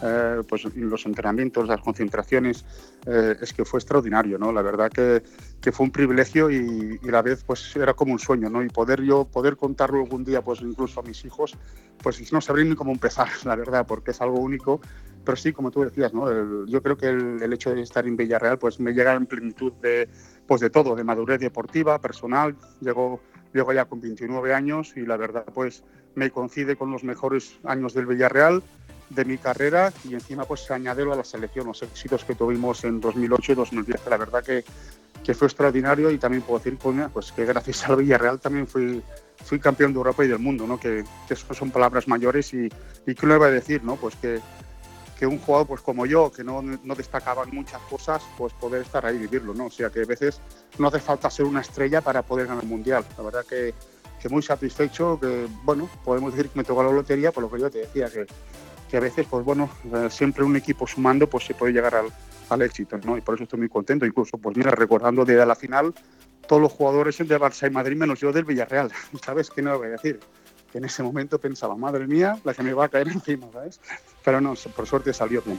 eh, 0.02 0.42
pues 0.48 0.64
los 0.76 1.06
entrenamientos, 1.06 1.66
las 1.66 1.80
concentraciones, 1.80 2.64
eh, 3.06 3.34
es 3.40 3.52
que 3.52 3.64
fue 3.64 3.78
extraordinario, 3.80 4.38
¿no? 4.38 4.52
La 4.52 4.62
verdad 4.62 4.90
que, 4.90 5.22
que 5.60 5.72
fue 5.72 5.86
un 5.86 5.92
privilegio 5.92 6.50
y, 6.50 6.98
la 7.02 7.22
vez 7.22 7.42
pues 7.44 7.74
era 7.74 7.94
como 7.94 8.12
un 8.12 8.18
sueño, 8.18 8.48
¿no? 8.48 8.62
Y 8.62 8.68
poder 8.68 9.02
yo, 9.02 9.24
poder 9.24 9.56
contarlo 9.56 10.00
algún 10.00 10.24
día, 10.24 10.42
pues 10.42 10.60
incluso 10.60 11.00
a 11.00 11.02
mis 11.02 11.24
hijos, 11.24 11.56
pues 12.02 12.32
no 12.32 12.40
sabría 12.40 12.64
ni 12.66 12.76
cómo 12.76 12.92
empezar, 12.92 13.28
la 13.44 13.56
verdad, 13.56 13.86
porque 13.86 14.12
es 14.12 14.20
algo 14.20 14.38
único. 14.38 14.80
Pero 15.24 15.36
sí, 15.36 15.52
como 15.52 15.70
tú 15.70 15.82
decías, 15.82 16.14
¿no? 16.14 16.64
yo 16.66 16.82
creo 16.82 16.96
que 16.96 17.08
el, 17.08 17.42
el, 17.42 17.52
hecho 17.52 17.74
de 17.74 17.82
estar 17.82 18.06
en 18.06 18.16
Villarreal, 18.16 18.58
pues 18.58 18.80
me 18.80 18.92
llega 18.92 19.12
en 19.14 19.26
plenitud 19.26 19.72
de, 19.82 20.08
pues 20.46 20.60
de 20.60 20.70
todo, 20.70 20.94
de 20.94 21.04
madurez 21.04 21.40
deportiva, 21.40 22.00
personal. 22.00 22.56
Llegó, 22.80 23.20
llego 23.52 23.72
ya 23.72 23.84
con 23.84 24.00
29 24.00 24.54
años 24.54 24.94
y 24.96 25.00
la 25.04 25.16
verdad, 25.16 25.44
pues 25.52 25.82
me 26.14 26.30
coincide 26.30 26.76
con 26.76 26.90
los 26.90 27.04
mejores 27.04 27.58
años 27.64 27.94
del 27.94 28.06
Villarreal 28.06 28.62
de 29.10 29.24
mi 29.24 29.38
carrera 29.38 29.92
y 30.04 30.14
encima 30.14 30.44
pues 30.44 30.70
añadirlo 30.70 31.12
a 31.12 31.16
la 31.16 31.24
selección, 31.24 31.66
los 31.66 31.82
éxitos 31.82 32.24
que 32.24 32.34
tuvimos 32.34 32.84
en 32.84 33.00
2008 33.00 33.52
y 33.52 33.54
2010, 33.54 34.00
la 34.08 34.16
verdad 34.16 34.44
que, 34.44 34.64
que 35.24 35.34
fue 35.34 35.46
extraordinario 35.46 36.10
y 36.10 36.18
también 36.18 36.42
puedo 36.42 36.58
decir 36.58 36.78
pues, 37.12 37.32
que 37.32 37.44
gracias 37.44 37.84
al 37.88 37.96
Villarreal 37.96 38.40
también 38.40 38.66
fui, 38.66 39.02
fui 39.44 39.58
campeón 39.58 39.92
de 39.92 39.98
Europa 39.98 40.24
y 40.24 40.28
del 40.28 40.38
mundo, 40.38 40.66
¿no? 40.66 40.78
que, 40.78 41.04
que 41.26 41.34
eso 41.34 41.52
son 41.54 41.70
palabras 41.70 42.08
mayores 42.08 42.52
y, 42.52 42.68
y 43.06 43.14
qué 43.14 43.26
le 43.26 43.36
voy 43.36 43.48
a 43.48 43.50
decir, 43.50 43.82
¿no? 43.82 43.96
pues 43.96 44.14
que, 44.16 44.40
que 45.18 45.26
un 45.26 45.38
jugador 45.38 45.66
pues 45.66 45.80
como 45.80 46.06
yo, 46.06 46.30
que 46.30 46.44
no, 46.44 46.62
no 46.62 46.94
destacaba 46.94 47.42
en 47.42 47.54
muchas 47.54 47.82
cosas, 47.82 48.22
pues 48.36 48.52
poder 48.52 48.82
estar 48.82 49.04
ahí 49.04 49.16
y 49.16 49.18
vivirlo, 49.18 49.52
¿no? 49.52 49.66
O 49.66 49.70
sea 49.70 49.90
que 49.90 50.02
a 50.02 50.04
veces 50.04 50.40
no 50.78 50.88
hace 50.88 51.00
falta 51.00 51.28
ser 51.28 51.44
una 51.44 51.60
estrella 51.60 52.00
para 52.00 52.22
poder 52.22 52.46
ganar 52.46 52.62
el 52.62 52.68
Mundial. 52.68 53.04
La 53.16 53.24
verdad 53.24 53.44
que, 53.44 53.74
que 54.22 54.28
muy 54.28 54.42
satisfecho, 54.42 55.18
que 55.20 55.48
bueno, 55.64 55.88
podemos 56.04 56.32
decir 56.32 56.50
que 56.50 56.58
me 56.60 56.64
tocó 56.64 56.84
la 56.84 56.92
lotería, 56.92 57.32
por 57.32 57.42
lo 57.42 57.50
que 57.50 57.60
yo 57.60 57.68
te 57.68 57.78
decía, 57.78 58.08
que, 58.08 58.26
que 58.88 58.96
a 58.96 59.00
veces, 59.00 59.26
pues 59.28 59.44
bueno, 59.44 59.70
eh, 59.94 60.08
siempre 60.10 60.44
un 60.44 60.56
equipo 60.56 60.86
sumando, 60.86 61.28
pues 61.28 61.44
se 61.44 61.54
puede 61.54 61.72
llegar 61.72 61.94
al, 61.94 62.06
al 62.48 62.62
éxito, 62.62 62.98
¿no? 63.04 63.16
Y 63.16 63.20
por 63.20 63.34
eso 63.34 63.44
estoy 63.44 63.60
muy 63.60 63.68
contento. 63.68 64.06
Incluso, 64.06 64.38
pues 64.38 64.56
mira, 64.56 64.70
recordando 64.72 65.24
desde 65.24 65.44
la 65.44 65.54
final, 65.54 65.94
todos 66.46 66.62
los 66.62 66.72
jugadores 66.72 67.18
de 67.18 67.38
Barça 67.38 67.68
y 67.68 67.70
Madrid, 67.70 67.96
menos 67.96 68.20
yo 68.20 68.32
del 68.32 68.44
Villarreal. 68.44 68.90
¿Sabes 69.24 69.50
qué 69.50 69.62
no 69.62 69.76
voy 69.78 69.88
a 69.88 69.90
decir? 69.90 70.20
Que 70.72 70.78
en 70.78 70.84
ese 70.84 71.02
momento 71.02 71.38
pensaba, 71.38 71.76
madre 71.76 72.06
mía, 72.06 72.38
la 72.44 72.54
que 72.54 72.62
me 72.62 72.72
va 72.72 72.86
a 72.86 72.88
caer 72.88 73.08
encima, 73.12 73.46
¿sabes? 73.52 73.80
Pero 74.24 74.40
no, 74.40 74.54
por 74.74 74.86
suerte 74.86 75.12
salió 75.12 75.42
bien. 75.42 75.58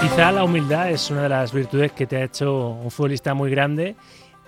Quizá 0.00 0.32
la 0.32 0.42
humildad 0.42 0.90
es 0.90 1.10
una 1.10 1.22
de 1.22 1.28
las 1.28 1.52
virtudes 1.52 1.92
que 1.92 2.06
te 2.06 2.16
ha 2.16 2.24
hecho 2.24 2.70
un 2.70 2.90
futbolista 2.90 3.34
muy 3.34 3.50
grande 3.50 3.94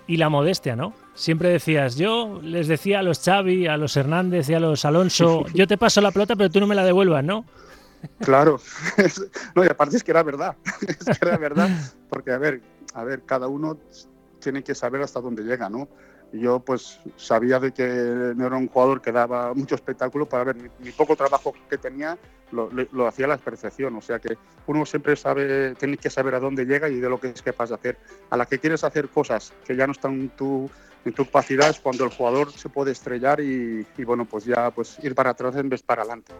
y 0.06 0.16
la 0.16 0.28
modestia, 0.28 0.76
¿no? 0.76 0.94
Siempre 1.14 1.49
decías, 1.49 1.96
yo 1.96 2.40
les 2.42 2.68
decía 2.68 3.00
a 3.00 3.02
los 3.02 3.20
Xavi, 3.20 3.66
a 3.66 3.76
los 3.76 3.96
Hernández 3.96 4.49
y 4.49 4.54
a 4.54 4.61
los 4.61 4.84
Alonso, 4.84 5.44
yo 5.54 5.66
te 5.66 5.78
paso 5.78 6.00
la 6.00 6.11
pelota, 6.11 6.37
pero 6.37 6.50
tú 6.50 6.61
no 6.61 6.66
me 6.66 6.75
la 6.75 6.84
devuelvas, 6.84 7.25
¿no? 7.25 7.44
Claro, 8.20 8.61
no, 9.54 9.64
y 9.64 9.68
aparte 9.68 9.96
es 9.96 10.04
que 10.04 10.11
era 10.11 10.23
verdad, 10.23 10.56
es 10.88 11.18
que 11.18 11.26
era 11.26 11.38
verdad, 11.38 11.70
porque 12.11 12.32
a 12.32 12.38
ver, 12.38 12.61
a 12.92 13.04
ver, 13.04 13.23
cada 13.25 13.49
uno 13.49 13.78
tiene 14.40 14.62
que 14.62 14.75
saber 14.75 15.00
hasta 15.00 15.20
dónde 15.20 15.42
llega, 15.42 15.70
¿no? 15.70 15.88
Yo 16.38 16.60
pues 16.60 17.00
sabía 17.16 17.60
de 17.60 17.72
que 17.72 17.86
no 18.36 18.46
era 18.46 18.56
un 18.56 18.68
jugador 18.68 19.00
que 19.00 19.12
daba 19.12 19.54
mucho 19.54 19.74
espectáculo 19.74 20.26
para 20.26 20.44
ver 20.44 20.56
mi, 20.56 20.90
poco 20.90 21.16
trabajo 21.16 21.54
que 21.68 21.78
tenía 21.78 22.18
lo, 22.50 22.70
lo, 22.70 23.06
hacía 23.06 23.26
la 23.26 23.36
perfección. 23.36 23.96
O 23.96 24.02
sea 24.02 24.18
que 24.18 24.36
uno 24.66 24.84
siempre 24.84 25.16
sabe 25.16 25.74
tiene 25.76 25.96
que 25.96 26.10
saber 26.10 26.34
a 26.34 26.40
dónde 26.40 26.64
llega 26.64 26.88
y 26.88 26.96
de 26.96 27.08
lo 27.08 27.20
que 27.20 27.28
es 27.28 27.42
capaz 27.42 27.68
de 27.68 27.76
hacer. 27.76 27.98
A 28.30 28.36
la 28.36 28.46
que 28.46 28.58
quieres 28.58 28.84
hacer 28.84 29.08
cosas 29.08 29.52
que 29.64 29.76
ya 29.76 29.86
no 29.86 29.92
están 29.92 30.12
en 30.12 30.28
tu, 30.30 30.70
en 31.04 31.12
tu 31.12 31.24
capacidad 31.24 31.70
es 31.70 31.80
cuando 31.80 32.04
el 32.04 32.10
jugador 32.10 32.52
se 32.52 32.68
puede 32.68 32.92
estrellar 32.92 33.40
y, 33.40 33.86
y 33.96 34.04
bueno 34.04 34.24
pues 34.24 34.44
ya 34.44 34.70
pues 34.70 34.98
ir 35.02 35.14
para 35.14 35.30
atrás 35.30 35.56
en 35.56 35.68
vez 35.68 35.82
para 35.82 36.02
adelante. 36.02 36.32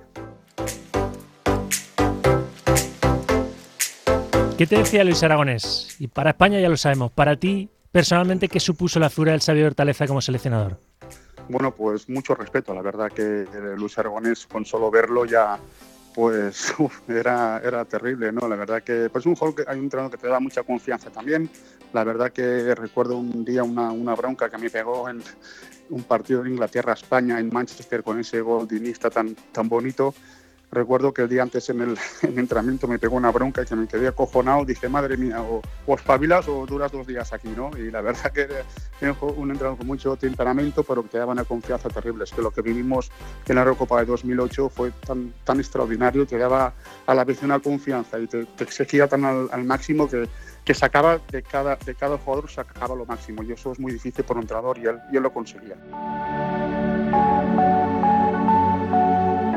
¿Qué 4.57 4.69
te 4.69 4.77
decía 4.77 5.03
Luis 5.03 5.21
Aragonés? 5.23 5.97
Y 5.99 6.07
para 6.07 6.31
España 6.31 6.61
ya 6.61 6.69
lo 6.69 6.77
sabemos, 6.77 7.11
para 7.11 7.35
ti 7.35 7.69
personalmente, 7.95 8.49
¿qué 8.49 8.59
supuso 8.59 8.99
la 8.99 9.09
figura 9.09 9.31
del 9.31 9.41
Xavi 9.41 9.63
Hortaleza 9.63 10.09
como 10.09 10.21
seleccionador? 10.21 10.81
Bueno, 11.49 11.73
pues 11.73 12.09
mucho 12.09 12.35
respeto. 12.35 12.75
La 12.75 12.83
verdad 12.83 13.13
que 13.13 13.47
Luis 13.77 13.97
Aragonés, 13.97 14.49
con 14.49 14.65
solo 14.65 14.91
verlo 14.91 15.25
ya, 15.25 15.57
pues 16.13 16.75
uf, 16.79 17.09
era, 17.09 17.63
era 17.65 17.85
terrible, 17.85 18.33
¿no? 18.33 18.49
La 18.49 18.57
verdad 18.57 18.83
que 18.83 19.09
pues 19.11 19.25
un 19.27 19.37
juego 19.37 19.55
que 19.55 19.65
hay 19.69 19.79
un 19.79 19.85
entrenador 19.85 20.11
que 20.11 20.19
te 20.19 20.27
da 20.27 20.41
mucha 20.41 20.65
confianza 20.65 21.09
también. 21.11 21.49
La 21.93 22.03
verdad 22.03 22.33
que 22.33 22.75
recuerdo 22.75 23.17
un 23.17 23.45
día 23.45 23.63
una, 23.63 23.93
una 23.93 24.17
bronca 24.17 24.51
que 24.51 24.59
me 24.59 24.71
pegó 24.71 25.09
en 25.09 25.23
un 25.91 26.03
partido 26.03 26.43
de 26.43 26.51
Inglaterra-España 26.51 27.39
en 27.39 27.49
Manchester 27.53 28.03
con 28.03 28.19
ese 28.19 28.41
gol 28.41 28.67
dinista 28.67 29.09
tan, 29.09 29.37
tan 29.53 29.69
bonito 29.69 30.13
recuerdo 30.75 31.15
que 31.15 31.23
el 31.23 31.29
día 31.29 31.43
antes 31.43 31.69
en 31.71 31.81
el, 31.81 31.91
en 32.23 32.33
el, 32.33 32.39
entrenamiento 32.39 32.87
me 32.87 32.99
pegó 32.99 33.17
una 33.17 33.31
bronca 33.31 33.63
y 33.63 33.67
que 33.67 33.77
me 33.77 33.87
quedé 33.87 34.09
acojonado. 34.09 34.65
Dije, 34.65 34.89
madre 34.89 35.17
mía, 35.17 35.43
o, 35.43 35.63
o 35.87 35.95
espabilas 35.95 36.49
o 36.49 36.67
duras 36.67 36.93
dos 36.93 37.07
días 37.07 37.33
aquí, 37.33 37.49
¿no? 37.49 37.71
Y 37.77 37.91
la 37.91 38.01
verdad 38.03 38.33
que 38.33 38.43
era 39.01 39.17
un 39.21 39.51
entrenador 39.51 39.79
con 39.79 39.87
mucho 39.87 40.17
temperamento, 40.17 40.83
pero 40.83 41.03
que 41.03 41.09
te 41.11 41.19
daba 41.19 41.33
una 41.33 41.45
confianza 41.45 41.89
terrible. 41.89 42.25
Es 42.25 42.33
que 42.33 42.43
lo 42.43 42.51
que 42.51 42.63
vivimos 42.63 43.11
en 43.47 43.55
la 43.55 43.63
Eurocopa 43.63 44.01
de 44.01 44.07
2008 44.07 44.69
fue 44.69 44.93
tan, 45.07 45.61
extraordinario, 45.61 46.27
te 46.27 46.39
daba 46.39 46.73
a 47.07 47.15
la 47.15 47.25
vez 47.25 47.43
una 47.43 47.59
confianza 47.61 48.19
y 48.19 48.27
te, 48.27 48.47
exigía 48.59 49.09
tan 49.09 49.25
al, 49.25 49.49
al 49.53 49.65
máximo 49.65 50.09
que, 50.09 50.29
que 50.65 50.75
sacaba 50.75 51.21
de 51.31 51.43
cada, 51.43 51.77
de 51.77 51.95
cada 51.95 52.19
jugador, 52.19 52.51
sacaba 52.51 52.95
lo 52.95 53.05
máximo. 53.05 53.43
Y 53.43 53.53
eso 53.53 53.73
es 53.73 53.79
muy 53.79 53.93
difícil 53.93 54.25
por 54.25 54.37
un 54.37 54.43
entrenador 54.43 54.79
y 54.79 54.87
él, 54.87 54.99
y 55.13 55.17
él 55.17 55.23
lo 55.23 55.33
conseguía. 55.33 55.77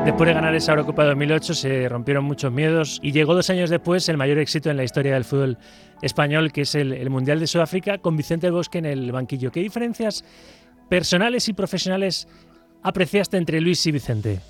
Después 0.08 0.26
de 0.26 0.32
ganar 0.32 0.54
esa 0.54 0.72
Eurocopa 0.72 1.04
2008 1.04 1.52
se 1.52 1.86
rompieron 1.86 2.24
muchos 2.24 2.50
miedos 2.50 2.98
y 3.02 3.12
llegó 3.12 3.34
dos 3.34 3.50
años 3.50 3.68
después 3.68 4.08
el 4.08 4.16
mayor 4.16 4.38
éxito 4.38 4.70
en 4.70 4.78
la 4.78 4.82
historia 4.82 5.12
del 5.12 5.26
fútbol 5.26 5.58
español, 6.00 6.50
que 6.50 6.62
es 6.62 6.74
el, 6.76 6.94
el 6.94 7.10
Mundial 7.10 7.40
de 7.40 7.46
Sudáfrica, 7.46 7.98
con 7.98 8.16
Vicente 8.16 8.50
Bosque 8.50 8.78
en 8.78 8.86
el 8.86 9.12
banquillo. 9.12 9.52
¿Qué 9.52 9.60
diferencias 9.60 10.24
personales 10.88 11.46
y 11.50 11.52
profesionales 11.52 12.26
apreciaste 12.82 13.36
entre 13.36 13.60
Luis 13.60 13.84
y 13.84 13.92
Vicente? 13.92 14.40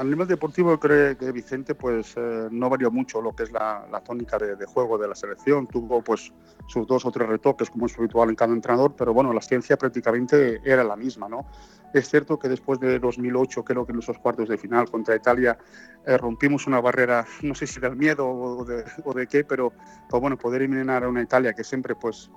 A 0.00 0.04
nivel 0.04 0.26
deportivo 0.26 0.80
creo 0.80 1.14
que 1.18 1.30
Vicente 1.30 1.74
pues 1.74 2.14
eh, 2.16 2.48
no 2.50 2.70
varió 2.70 2.90
mucho 2.90 3.20
lo 3.20 3.36
que 3.36 3.42
es 3.42 3.52
la, 3.52 3.86
la 3.92 4.00
tónica 4.00 4.38
de, 4.38 4.56
de, 4.56 4.64
juego 4.64 4.96
de 4.96 5.06
la 5.06 5.14
selección. 5.14 5.66
Tuvo 5.66 6.02
pues 6.02 6.32
sus 6.66 6.86
dos 6.86 7.04
o 7.04 7.10
tres 7.10 7.28
retoques 7.28 7.68
como 7.68 7.84
es 7.84 7.98
habitual 7.98 8.30
en 8.30 8.34
cada 8.34 8.54
entrenador, 8.54 8.94
pero 8.96 9.12
bueno, 9.12 9.30
la 9.34 9.42
ciencia 9.42 9.76
prácticamente 9.76 10.62
era 10.64 10.82
la 10.84 10.96
misma, 10.96 11.28
¿no? 11.28 11.44
Es 11.92 12.08
cierto 12.08 12.38
que 12.38 12.48
después 12.48 12.80
de 12.80 12.98
2008, 12.98 13.62
creo 13.62 13.84
que 13.84 13.92
en 13.92 13.98
esos 13.98 14.18
cuartos 14.18 14.48
de 14.48 14.56
final 14.56 14.90
contra 14.90 15.14
Italia 15.14 15.58
eh, 16.06 16.16
rompimos 16.16 16.66
una 16.66 16.80
barrera, 16.80 17.26
no 17.42 17.54
sé 17.54 17.66
si 17.66 17.78
del 17.78 17.94
miedo 17.94 18.26
o 18.26 18.64
de, 18.64 18.82
o 19.04 19.12
de 19.12 19.26
qué, 19.26 19.44
pero 19.44 19.70
pues, 20.08 20.18
bueno, 20.18 20.38
poder 20.38 20.62
eliminar 20.62 21.04
a 21.04 21.10
una 21.10 21.20
Italia 21.20 21.52
que 21.52 21.62
siempre 21.62 21.94
pues 21.94 22.30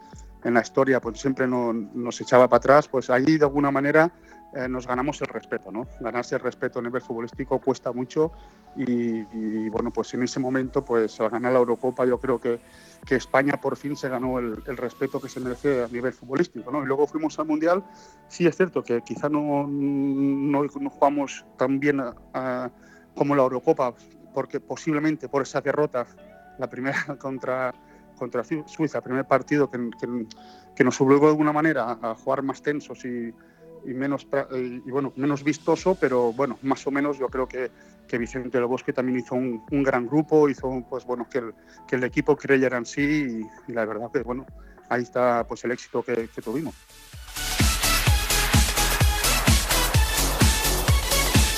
en 0.43 0.53
la 0.53 0.61
historia 0.61 0.99
pues 0.99 1.17
siempre 1.17 1.47
no, 1.47 1.71
nos 1.71 2.19
echaba 2.19 2.49
para 2.49 2.57
atrás, 2.57 2.89
pues 2.89 3.09
ahí 3.09 3.37
de 3.37 3.45
alguna 3.45 3.71
manera 3.71 4.11
eh, 4.55 4.67
nos 4.69 4.85
ganamos 4.85 5.19
el 5.21 5.27
respeto, 5.27 5.71
¿no? 5.71 5.87
Ganarse 5.99 6.35
el 6.35 6.41
respeto 6.41 6.77
a 6.77 6.81
nivel 6.83 7.01
futbolístico 7.01 7.59
cuesta 7.59 7.91
mucho 7.91 8.31
y, 8.75 9.67
bueno, 9.69 9.91
pues 9.91 10.13
en 10.13 10.21
ese 10.21 10.39
momento, 10.39 10.85
pues 10.85 11.19
al 11.19 11.31
ganar 11.31 11.53
la 11.53 11.59
Eurocopa 11.59 12.05
yo 12.05 12.19
creo 12.19 12.39
que, 12.39 12.59
que 13.03 13.15
España 13.15 13.59
por 13.59 13.75
fin 13.77 13.95
se 13.95 14.09
ganó 14.09 14.37
el, 14.37 14.63
respeto 14.77 15.19
que 15.19 15.27
se 15.27 15.39
merece 15.39 15.83
a 15.83 15.87
nivel 15.87 16.13
futbolístico, 16.13 16.71
¿no? 16.71 16.83
Y 16.83 16.85
luego 16.85 17.07
fuimos 17.07 17.39
al 17.39 17.47
Mundial, 17.47 17.83
sí 18.27 18.45
es 18.45 18.55
cierto 18.55 18.83
que 18.83 19.01
quizá 19.01 19.27
no, 19.27 19.65
no, 19.67 20.63
no 20.63 20.89
jugamos 20.89 21.45
tan 21.57 21.79
bien 21.79 22.01
como 23.15 23.35
la 23.35 23.43
Eurocopa, 23.43 23.95
porque 24.35 24.59
posiblemente 24.59 25.29
por 25.29 25.41
esa 25.41 25.61
derrota, 25.61 26.05
la 26.59 26.69
primera 26.69 27.03
contra 27.19 27.73
contra 28.19 28.43
Suiza, 28.43 29.01
primer 29.01 29.25
partido 29.25 29.69
que, 29.71 29.89
que 30.75 30.83
nos 30.83 31.01
obligó 31.01 31.25
de 31.25 31.31
alguna 31.31 31.51
manera 31.51 31.97
a 31.99 32.13
jugar 32.13 32.43
más 32.43 32.61
tensos 32.61 33.03
y, 33.03 33.33
y 33.85 33.93
menos 33.93 34.27
y 34.53 34.89
bueno 34.89 35.13
menos 35.15 35.43
vistoso 35.43 35.95
pero 35.95 36.33
bueno 36.33 36.57
más 36.61 36.85
o 36.87 36.91
menos 36.91 37.17
yo 37.17 37.27
creo 37.27 37.47
que, 37.47 37.71
que 38.07 38.17
Vicente 38.17 38.57
del 38.57 38.67
Bosque 38.67 38.93
también 38.93 39.19
hizo 39.19 39.35
un, 39.35 39.63
un, 39.71 39.83
gran 39.83 40.07
grupo 40.07 40.49
hizo 40.49 40.85
pues 40.89 41.05
bueno 41.05 41.27
que 41.29 41.39
el, 41.39 41.53
que 41.87 41.95
el 41.95 42.03
equipo 42.03 42.35
creyera 42.35 42.77
en 42.77 42.85
sí 42.85 43.43
y, 43.67 43.71
la 43.71 43.85
verdad 43.85 44.09
que 44.11 44.21
bueno 44.23 44.45
ahí 44.89 45.03
está 45.03 45.45
pues 45.47 45.63
el 45.63 45.71
éxito 45.71 46.03
que 46.03 46.27
tuvimos. 46.43 46.75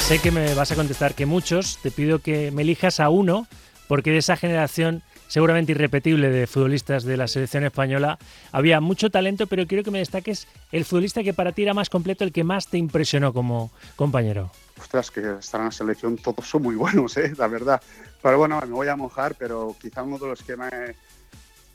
Sé 0.05 0.19
que 0.19 0.29
me 0.29 0.53
vas 0.53 0.71
a 0.71 0.75
contestar 0.75 1.15
que 1.15 1.25
muchos 1.25 1.79
te 1.81 1.89
pido 1.89 2.19
que 2.19 2.51
me 2.51 2.61
elijas 2.61 2.99
a 2.99 3.09
uno 3.09 3.47
porque 3.87 4.11
de 4.11 4.19
esa 4.19 4.37
generación 4.37 5.01
seguramente 5.27 5.71
irrepetible 5.71 6.29
de 6.29 6.47
futbolistas 6.47 7.03
de 7.03 7.17
la 7.17 7.27
selección 7.27 7.63
española. 7.63 8.17
Había 8.51 8.81
mucho 8.81 9.09
talento, 9.09 9.47
pero 9.47 9.67
quiero 9.67 9.83
que 9.83 9.91
me 9.91 9.99
destaques 9.99 10.47
el 10.71 10.85
futbolista 10.85 11.23
que 11.23 11.33
para 11.33 11.51
ti 11.51 11.63
era 11.63 11.73
más 11.73 11.89
completo, 11.89 12.23
el 12.23 12.31
que 12.31 12.43
más 12.43 12.67
te 12.67 12.77
impresionó 12.77 13.33
como 13.33 13.71
compañero. 13.95 14.51
Ostras, 14.79 15.09
que 15.09 15.37
estar 15.39 15.61
en 15.61 15.67
la 15.67 15.71
selección 15.71 16.17
todos 16.17 16.47
son 16.47 16.63
muy 16.63 16.75
buenos, 16.75 17.15
¿eh? 17.17 17.33
la 17.37 17.47
verdad. 17.47 17.81
Pero 18.21 18.37
bueno, 18.37 18.59
me 18.61 18.73
voy 18.73 18.87
a 18.87 18.95
mojar, 18.95 19.35
pero 19.35 19.75
quizá 19.79 20.03
uno 20.03 20.17
de 20.17 20.27
los 20.27 20.43
que 20.43 20.57
me, 20.57 20.69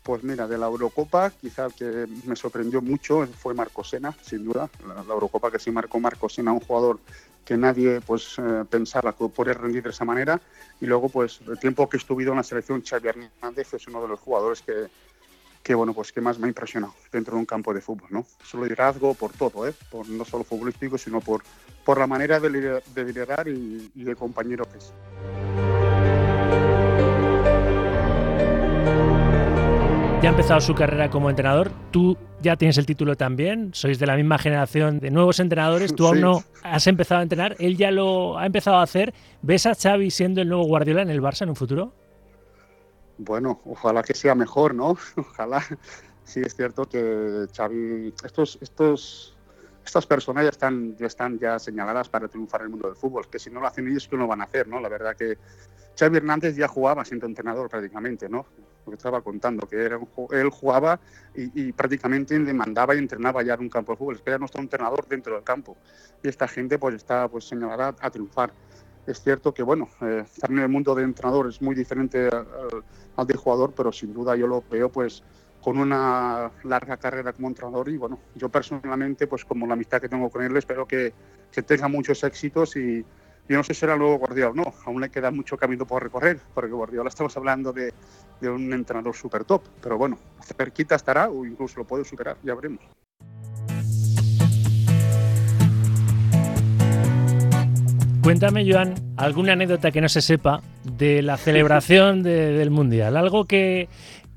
Pues 0.02 0.22
mira, 0.24 0.46
de 0.46 0.58
la 0.58 0.66
Eurocopa, 0.66 1.30
quizá 1.30 1.66
el 1.66 1.74
que 1.74 2.06
me 2.24 2.36
sorprendió 2.36 2.82
mucho 2.82 3.26
fue 3.38 3.54
Marco 3.54 3.84
Sena, 3.84 4.14
sin 4.22 4.44
duda. 4.44 4.68
La, 4.86 5.14
Eurocopa 5.14 5.50
que 5.50 5.58
sí 5.58 5.70
marcó 5.70 6.00
Marco 6.00 6.28
Sena, 6.28 6.52
un 6.52 6.60
jugador 6.60 7.00
que 7.44 7.56
nadie 7.56 8.00
pues 8.00 8.36
eh, 8.38 8.64
pensaba 8.68 9.14
que 9.14 9.28
podría 9.28 9.54
rendir 9.54 9.82
de 9.82 9.90
esa 9.90 10.04
manera. 10.04 10.40
Y 10.80 10.86
luego, 10.86 11.08
pues 11.08 11.40
el 11.46 11.58
tiempo 11.58 11.88
que 11.88 11.96
estuve 11.96 12.24
en 12.24 12.36
la 12.36 12.42
selección, 12.42 12.82
Xavi 12.82 13.08
Hernández 13.08 13.74
es 13.74 13.86
uno 13.88 14.02
de 14.02 14.08
los 14.08 14.20
jugadores 14.20 14.62
que, 14.62 14.88
que 15.62 15.74
bueno, 15.74 15.92
pues 15.92 16.12
que 16.12 16.20
más 16.20 16.38
me 16.38 16.46
ha 16.46 16.48
impresionado 16.48 16.94
dentro 17.12 17.34
de 17.34 17.40
un 17.40 17.46
campo 17.46 17.74
de 17.74 17.80
fútbol, 17.80 18.08
¿no? 18.10 18.26
Solo 18.44 18.64
liderazgo 18.64 19.14
por 19.14 19.32
todo, 19.32 19.66
¿eh? 19.66 19.74
Por, 19.90 20.08
no 20.08 20.24
solo 20.24 20.44
futbolístico, 20.44 20.96
sino 20.96 21.20
por, 21.20 21.42
por 21.84 21.98
la 21.98 22.06
manera 22.06 22.40
de 22.40 22.50
liderar, 23.04 23.48
y, 23.48 23.90
y 23.94 24.04
de 24.04 24.16
compañero 24.16 24.64
que 24.70 24.78
es. 24.78 24.92
Ya 30.22 30.28
ha 30.28 30.32
empezado 30.32 30.60
su 30.60 30.74
carrera 30.74 31.08
como 31.08 31.30
entrenador. 31.30 31.70
Tú 31.90 32.14
ya 32.42 32.54
tienes 32.54 32.76
el 32.76 32.84
título 32.84 33.16
también. 33.16 33.72
Sois 33.72 33.98
de 33.98 34.06
la 34.06 34.16
misma 34.16 34.36
generación 34.36 35.00
de 35.00 35.10
nuevos 35.10 35.40
entrenadores. 35.40 35.94
Tú 35.94 36.06
aún 36.06 36.20
no 36.20 36.44
has 36.62 36.86
empezado 36.86 37.20
a 37.20 37.22
entrenar. 37.22 37.56
Él 37.58 37.78
ya 37.78 37.90
lo 37.90 38.36
ha 38.36 38.44
empezado 38.44 38.76
a 38.76 38.82
hacer. 38.82 39.14
¿Ves 39.40 39.64
a 39.64 39.74
Xavi 39.74 40.10
siendo 40.10 40.42
el 40.42 40.50
nuevo 40.50 40.64
Guardiola 40.64 41.00
en 41.00 41.08
el 41.08 41.22
Barça 41.22 41.44
en 41.44 41.48
un 41.48 41.56
futuro? 41.56 41.94
Bueno, 43.16 43.62
ojalá 43.64 44.02
que 44.02 44.12
sea 44.12 44.34
mejor, 44.34 44.74
¿no? 44.74 44.98
Ojalá. 45.16 45.64
Sí, 46.24 46.42
es 46.44 46.54
cierto 46.54 46.84
que 46.84 47.46
Xavi, 47.56 48.12
estos, 48.22 48.58
estos, 48.60 49.38
estas 49.86 50.04
personas 50.04 50.44
ya 50.44 50.50
están, 50.50 50.96
ya 50.98 51.06
están 51.06 51.38
ya 51.38 51.58
señaladas 51.58 52.10
para 52.10 52.28
triunfar 52.28 52.60
en 52.60 52.66
el 52.66 52.70
mundo 52.72 52.88
del 52.88 52.96
fútbol. 52.96 53.30
Que 53.30 53.38
si 53.38 53.48
no 53.48 53.60
lo 53.60 53.66
hacen 53.66 53.88
ellos, 53.88 54.06
¿qué 54.06 54.16
no 54.16 54.24
lo 54.24 54.28
van 54.28 54.42
a 54.42 54.44
hacer, 54.44 54.68
no? 54.68 54.80
La 54.80 54.90
verdad 54.90 55.16
que 55.16 55.38
Xavi 55.98 56.16
Hernández 56.16 56.56
ya 56.56 56.68
jugaba 56.68 57.04
siendo 57.04 57.26
entrenador 57.26 57.68
prácticamente, 57.68 58.28
¿no? 58.28 58.46
lo 58.86 58.90
que 58.90 58.96
estaba 58.96 59.20
contando, 59.20 59.66
que 59.66 59.84
era 59.84 59.98
él 60.32 60.50
jugaba 60.50 61.00
y, 61.34 61.72
prácticamente 61.72 62.38
le 62.38 62.52
mandaba 62.52 62.94
y 62.94 62.98
entrenaba 62.98 63.42
ya 63.42 63.54
en 63.54 63.60
un 63.60 63.68
campo 63.68 63.92
de 63.92 63.98
fútbol, 63.98 64.16
es 64.16 64.22
que 64.22 64.30
era 64.30 64.38
nuestro 64.38 64.60
entrenador 64.60 65.06
dentro 65.06 65.34
del 65.34 65.44
campo. 65.44 65.76
Y 66.22 66.28
esta 66.28 66.48
gente 66.48 66.78
pues 66.78 66.94
está 66.94 67.28
pues 67.28 67.44
señalada 67.44 67.94
a 68.00 68.10
triunfar. 68.10 68.52
Es 69.06 69.22
cierto 69.22 69.52
que, 69.54 69.62
bueno, 69.62 69.88
eh, 70.02 70.24
estar 70.24 70.50
en 70.50 70.58
el 70.58 70.68
mundo 70.68 70.94
de 70.94 71.02
entrenador 71.02 71.48
es 71.48 71.60
muy 71.62 71.74
diferente 71.74 72.28
al, 72.28 73.26
de 73.26 73.34
jugador, 73.36 73.72
pero 73.76 73.92
sin 73.92 74.12
duda 74.14 74.36
yo 74.36 74.46
lo 74.46 74.64
veo 74.70 74.90
pues 74.90 75.22
con 75.60 75.78
una 75.78 76.50
larga 76.64 76.96
carrera 76.96 77.34
como 77.34 77.48
entrenador 77.48 77.88
y 77.90 77.98
bueno, 77.98 78.18
yo 78.34 78.48
personalmente 78.48 79.26
pues 79.26 79.44
como 79.44 79.66
la 79.66 79.74
amistad 79.74 80.00
que 80.00 80.08
tengo 80.08 80.30
con 80.30 80.42
él 80.42 80.56
espero 80.56 80.86
que, 80.88 81.12
que 81.52 81.62
tenga 81.62 81.86
muchos 81.86 82.24
éxitos 82.24 82.76
y, 82.76 83.04
yo 83.50 83.56
no 83.56 83.64
sé 83.64 83.74
si 83.74 83.80
será 83.80 83.94
el 83.94 83.98
nuevo 83.98 84.16
Guardiola 84.16 84.50
o 84.50 84.54
no, 84.54 84.74
aún 84.86 85.00
le 85.00 85.10
queda 85.10 85.32
mucho 85.32 85.56
camino 85.56 85.84
por 85.84 86.00
recorrer, 86.00 86.38
porque 86.54 86.70
Guardiola 86.70 87.08
estamos 87.08 87.36
hablando 87.36 87.72
de, 87.72 87.92
de 88.40 88.48
un 88.48 88.72
entrenador 88.72 89.16
súper 89.16 89.44
top, 89.44 89.62
pero 89.82 89.98
bueno, 89.98 90.16
cerquita 90.56 90.94
estará 90.94 91.28
o 91.28 91.44
incluso 91.44 91.80
lo 91.80 91.84
puede 91.84 92.04
superar, 92.04 92.36
ya 92.44 92.54
veremos. 92.54 92.78
Cuéntame, 98.22 98.70
Joan, 98.70 98.94
alguna 99.16 99.54
anécdota 99.54 99.90
que 99.90 100.00
no 100.00 100.08
se 100.08 100.22
sepa 100.22 100.62
de 100.84 101.20
la 101.20 101.36
celebración 101.36 102.22
del 102.22 102.70
Mundial, 102.70 103.16
algo 103.16 103.46
que, 103.46 103.88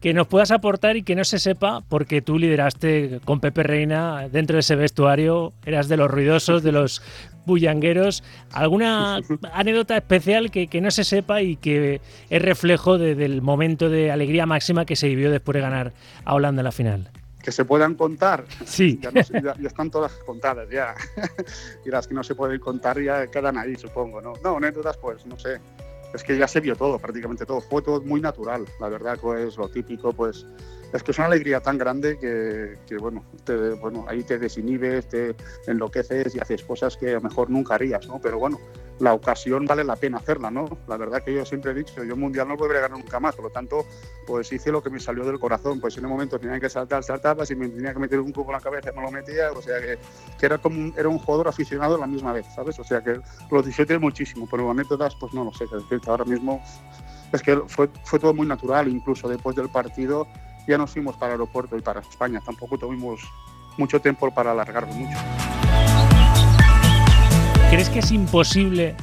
que 0.04 0.14
nos 0.14 0.28
puedas 0.28 0.52
aportar 0.52 0.98
y 0.98 1.04
que 1.04 1.16
no 1.16 1.24
se 1.24 1.40
sepa 1.40 1.82
porque 1.88 2.22
tú 2.22 2.38
lideraste 2.38 3.22
con 3.24 3.40
Pepe 3.40 3.64
Reina 3.64 4.28
dentro 4.28 4.58
de 4.58 4.60
ese 4.60 4.76
vestuario, 4.76 5.54
eras 5.66 5.88
de 5.88 5.96
los 5.96 6.12
ruidosos, 6.12 6.62
de 6.62 6.74
los 6.74 7.02
bullangueros. 7.46 8.22
¿Alguna 8.52 9.22
anécdota 9.54 9.96
especial 9.96 10.52
que, 10.52 10.82
no 10.82 10.92
se 10.92 11.06
sepa 11.06 11.42
y 11.42 11.56
que 11.56 12.02
es 12.30 12.42
reflejo 12.42 12.98
del 12.98 13.42
momento 13.42 13.90
de 13.90 14.12
alegría 14.12 14.46
máxima 14.46 14.84
que 14.84 14.98
se 14.98 15.08
vivió 15.08 15.32
después 15.32 15.54
de 15.54 15.62
ganar 15.62 15.94
a 16.26 16.34
Holanda 16.34 16.60
en 16.60 16.66
la 16.66 16.74
final? 16.74 17.10
que 17.42 17.52
se 17.52 17.66
puedan 17.66 17.96
contar. 17.96 18.46
Sí. 18.66 19.00
Ya, 19.02 19.12
ya, 19.12 19.68
están 19.68 19.92
todas 19.92 20.14
contadas 20.26 20.70
ya. 20.70 20.96
y 21.86 21.90
las 21.90 22.08
que 22.08 22.14
no 22.14 22.24
se 22.24 22.36
pueden 22.36 22.60
contar 22.60 23.02
ya 23.02 23.28
quedan 23.28 23.58
ahí, 23.58 23.76
supongo, 23.76 24.22
¿no? 24.22 24.32
No, 24.42 24.58
anécdotas, 24.58 24.96
pues, 24.98 25.26
no 25.26 25.38
sé 25.38 25.60
es 26.14 26.24
que 26.24 26.38
ya 26.38 26.48
se 26.48 26.60
vio 26.60 26.76
todo, 26.76 27.00
prácticamente 27.00 27.46
todo. 27.46 27.62
Fue 27.62 27.82
todo 27.82 28.02
muy 28.02 28.22
natural, 28.22 28.66
la 28.80 28.90
verdad, 28.90 29.18
pues 29.22 29.58
lo 29.58 29.70
típico, 29.70 30.14
pues 30.14 30.46
es 30.94 31.04
que 31.04 31.12
es 31.12 31.18
una 31.18 31.28
alegría 31.28 31.60
tan 31.60 31.78
grande 31.78 32.18
que, 32.20 32.98
bueno, 32.98 33.24
bueno, 33.82 34.06
ahí 34.08 34.24
te 34.24 34.38
desinhibes, 34.38 35.08
te 35.10 35.36
enloqueces 35.68 36.36
y 36.36 36.40
haces 36.40 36.64
cosas 36.64 36.96
que 36.98 37.12
a 37.12 37.14
lo 37.14 37.22
mejor 37.22 37.50
nunca 37.50 37.76
harías, 37.76 38.08
¿no? 38.08 38.22
Pero 38.22 38.38
bueno, 38.38 38.60
la 39.00 39.14
ocasión 39.14 39.66
vale 39.66 39.84
la 39.84 39.96
pena 39.96 40.18
hacerla, 40.18 40.52
¿no? 40.52 40.66
La 40.88 40.98
verdad 40.98 41.24
que 41.24 41.34
yo 41.34 41.44
siempre 41.46 41.72
he 41.72 41.74
dicho, 41.74 42.04
yo 42.04 42.16
mundial 42.16 42.48
no 42.48 42.56
volveré 42.56 42.80
a 42.80 42.82
ganar 42.84 43.00
nunca 43.00 43.20
más, 43.20 43.36
por 43.36 43.46
lo 43.46 43.50
tanto, 43.50 43.86
pues 44.28 44.52
hice 44.54 44.72
lo 44.72 44.84
que 44.84 44.92
me 44.92 45.00
salió 45.00 45.26
del 45.26 45.40
corazón, 45.40 45.82
pues 45.82 45.98
en 45.98 46.06
un 46.06 46.12
momento 46.12 46.40
tenía 46.40 46.60
que 46.60 46.70
saltar, 46.70 47.04
saltaba, 47.04 47.44
si 47.44 47.56
me 47.56 47.70
tenía 47.70 47.92
que 47.94 48.00
meter 48.00 48.20
un 48.20 48.32
cubo 48.32 48.52
en 48.52 48.54
la 48.54 48.62
cabeza 48.62 48.92
me 48.92 49.02
lo 49.02 49.12
metía, 49.12 49.52
o 49.52 49.62
sea 49.62 49.80
que, 49.82 49.98
era 50.46 50.60
como 50.60 50.80
un, 50.80 50.94
era 50.96 51.10
un 51.10 51.18
jugador 51.18 51.48
aficionado 51.48 51.96
a 51.96 52.00
la 52.00 52.08
misma 52.08 52.34
vez, 52.34 52.46
¿sabes? 52.54 52.78
O 52.78 52.84
sea 52.84 53.02
que 53.02 53.20
lo 53.50 53.64
disfruté 53.64 53.98
muchísimo, 53.98 54.48
pero 54.50 54.70
anécdotas, 54.70 55.16
pues 55.16 55.34
no 55.34 55.44
lo 55.44 55.54
sé, 55.54 55.66
que 55.90 56.00
ahora 56.06 56.26
mismo 56.26 56.62
es 57.32 57.42
que 57.42 57.58
fue, 57.68 57.90
fue 58.04 58.20
todo 58.20 58.34
muy 58.34 58.46
natural, 58.46 58.88
incluso 58.88 59.28
después 59.28 59.56
del 59.56 59.70
partido 59.70 60.28
ya 60.68 60.78
nos 60.78 60.92
fuimos 60.92 61.16
para 61.16 61.34
el 61.34 61.42
aeropuerto 61.42 61.78
y 61.78 61.82
para 61.82 62.02
España, 62.02 62.42
tampoco 62.46 62.78
tuvimos 62.78 63.22
mucho 63.78 64.00
tiempo 64.00 64.32
para 64.34 64.52
alargarlo 64.52 64.94
mucho. 64.94 65.18
¿Crees 67.70 67.90
que 67.90 68.00
es 68.00 68.12
imposible 68.12 68.96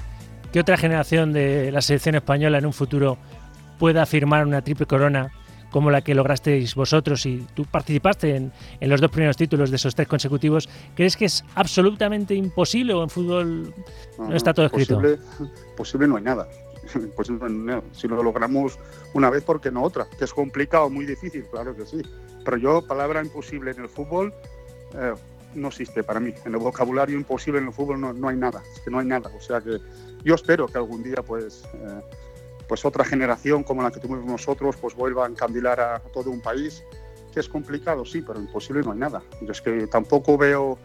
que 0.52 0.60
otra 0.60 0.76
generación 0.76 1.32
de 1.32 1.72
la 1.72 1.80
selección 1.80 2.14
española 2.14 2.58
en 2.58 2.66
un 2.66 2.72
futuro 2.72 3.18
pueda 3.78 4.06
firmar 4.06 4.46
una 4.46 4.62
triple 4.62 4.86
corona 4.86 5.32
como 5.70 5.90
la 5.90 6.02
que 6.02 6.14
lograsteis 6.14 6.74
vosotros 6.74 7.24
y 7.26 7.46
tú 7.54 7.64
participaste 7.64 8.36
en, 8.36 8.52
los 8.80 9.00
dos 9.00 9.10
primeros 9.10 9.36
títulos 9.36 9.70
de 9.70 9.76
esos 9.76 9.94
tres 9.94 10.08
consecutivos, 10.08 10.68
¿crees 10.96 11.16
que 11.16 11.26
es 11.26 11.44
absolutamente 11.54 12.34
imposible 12.34 12.92
o 12.92 13.02
en 13.02 13.08
fútbol 13.08 13.74
no, 14.18 14.34
está 14.34 14.52
todo 14.52 14.66
escrito? 14.66 15.00
Posible, 15.76 16.08
no 16.08 16.16
hay 16.16 16.22
nada. 16.24 16.48
Si 17.92 18.08
lo 18.08 18.22
logramos 18.22 18.78
una 19.14 19.30
vez, 19.30 19.44
¿por 19.44 19.60
qué 19.60 19.70
no 19.70 19.82
otra? 19.82 20.06
Que 20.18 20.24
es 20.24 20.32
complicado, 20.32 20.90
muy 20.90 21.06
difícil, 21.06 21.44
claro 21.50 21.74
que 21.76 21.86
sí. 21.86 22.02
Pero 22.44 22.56
yo, 22.56 22.86
palabra 22.86 23.22
imposible 23.22 23.70
en 23.72 23.80
el 23.82 23.88
fútbol, 23.88 24.32
eh, 24.94 25.14
no 25.54 25.68
existe 25.68 26.02
para 26.02 26.20
mí. 26.20 26.32
En 26.44 26.54
el 26.54 26.60
vocabulario 26.60 27.16
imposible 27.16 27.60
en 27.60 27.66
el 27.66 27.72
fútbol 27.72 28.00
no, 28.00 28.12
no, 28.12 28.28
hay 28.28 28.36
nada, 28.36 28.62
es 28.74 28.80
que 28.80 28.90
no 28.90 28.98
hay 28.98 29.06
nada. 29.06 29.30
O 29.36 29.40
sea 29.40 29.60
que 29.60 29.78
yo 30.24 30.34
espero 30.34 30.66
que 30.66 30.78
algún 30.78 31.02
día 31.02 31.22
pues, 31.26 31.64
eh, 31.74 32.00
pues 32.68 32.84
otra 32.84 33.04
generación 33.04 33.62
como 33.62 33.82
la 33.82 33.90
que 33.90 34.00
tuvimos 34.00 34.24
nosotros 34.24 34.76
pues 34.76 34.94
vuelva 34.94 35.26
a 35.26 35.28
encandilar 35.28 35.80
a, 35.80 36.00
todo 36.12 36.30
un 36.30 36.40
país, 36.40 36.84
que 37.32 37.40
es 37.40 37.48
complicado, 37.48 38.04
sí, 38.04 38.22
pero 38.22 38.40
imposible 38.40 38.82
no 38.82 38.92
hay 38.92 38.98
nada. 38.98 39.22
Yo 39.40 39.52
es 39.52 39.60
que 39.60 39.86
tampoco 39.86 40.36
veo, 40.36 40.78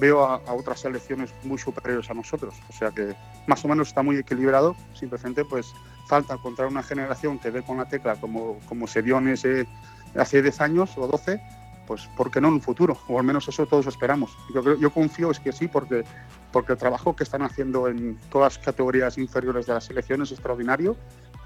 veo 0.00 0.24
a, 0.24 0.40
otras 0.52 0.80
selecciones 0.80 1.32
muy 1.44 1.58
superiores 1.58 2.10
a 2.10 2.14
nosotros. 2.14 2.54
O 2.68 2.72
sea 2.72 2.90
que 2.90 3.14
más 3.46 3.64
o 3.64 3.68
menos 3.68 3.88
está 3.88 4.02
muy 4.02 4.16
equilibrado, 4.16 4.74
simplemente 4.94 5.44
pues 5.44 5.72
falta 6.08 6.34
encontrar 6.34 6.68
una 6.68 6.82
generación 6.82 7.38
que 7.38 7.50
dé 7.50 7.62
con 7.62 7.76
la 7.76 7.88
tecla 7.88 8.16
como, 8.16 8.58
como 8.66 8.86
se 8.86 9.02
dio 9.02 9.18
en 9.18 9.28
ese, 9.28 9.68
hace 10.16 10.42
10 10.42 10.60
años 10.60 10.96
o 10.96 11.06
12 11.06 11.40
pues 11.86 12.06
¿por 12.16 12.30
qué 12.30 12.40
no 12.40 12.46
en 12.46 12.54
un 12.54 12.60
futuro? 12.60 12.96
O 13.08 13.18
al 13.18 13.24
menos 13.24 13.48
eso 13.48 13.66
todos 13.66 13.88
esperamos. 13.88 14.30
Yo, 14.54 14.78
yo 14.78 14.90
confío 14.92 15.32
es 15.32 15.40
que 15.40 15.50
sí, 15.50 15.66
porque, 15.66 16.04
porque 16.52 16.74
el 16.74 16.78
trabajo 16.78 17.16
que 17.16 17.24
están 17.24 17.42
haciendo 17.42 17.88
en 17.88 18.16
todas 18.30 18.54
las 18.54 18.64
categorías 18.64 19.18
inferiores 19.18 19.66
de 19.66 19.74
la 19.74 19.80
selección 19.80 20.22
es 20.22 20.30
extraordinario 20.30 20.96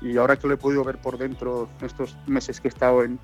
y 0.02 0.18
ahora 0.18 0.36
que 0.36 0.46
lo 0.46 0.52
he 0.52 0.58
podido 0.58 0.84
ver 0.84 0.98
por 0.98 1.16
dentro 1.16 1.70
estos 1.80 2.14
meses 2.26 2.60
que 2.60 2.68
he 2.68 2.72
estado 2.72 3.02
en, 3.04 3.18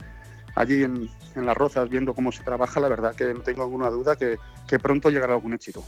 allí 0.54 0.82
en, 0.82 1.08
en 1.34 1.46
Las 1.46 1.56
Rozas 1.56 1.88
viendo 1.88 2.14
cómo 2.14 2.32
se 2.32 2.42
trabaja, 2.42 2.80
la 2.80 2.88
verdad 2.88 3.14
que 3.14 3.32
no 3.32 3.40
tengo 3.40 3.62
alguna 3.62 3.90
duda 3.90 4.16
que, 4.16 4.38
que 4.68 4.78
pronto 4.78 5.10
llegará 5.10 5.34
algún 5.34 5.54
éxito. 5.54 5.84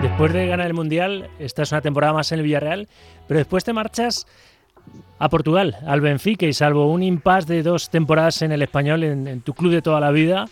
Después 0.00 0.32
de 0.32 0.46
ganar 0.48 0.66
el 0.66 0.74
Mundial, 0.74 1.30
esta 1.38 1.62
es 1.62 1.70
una 1.70 1.80
temporada 1.80 2.12
más 2.12 2.32
en 2.32 2.40
el 2.40 2.44
Villarreal, 2.44 2.88
pero 3.28 3.38
después 3.38 3.62
te 3.62 3.72
marchas 3.72 4.26
a 5.20 5.28
Portugal, 5.28 5.76
al 5.86 6.00
Benfica, 6.00 6.44
y 6.44 6.52
salvo 6.52 6.90
un 6.90 7.04
impasse 7.04 7.46
de 7.46 7.62
dos 7.62 7.88
temporadas 7.88 8.42
en 8.42 8.50
el 8.50 8.62
español, 8.62 9.04
en, 9.04 9.40
tu 9.42 9.54
club 9.54 9.70
de 9.70 9.80
toda 9.80 10.00
la 10.00 10.10
vida, 10.10 10.46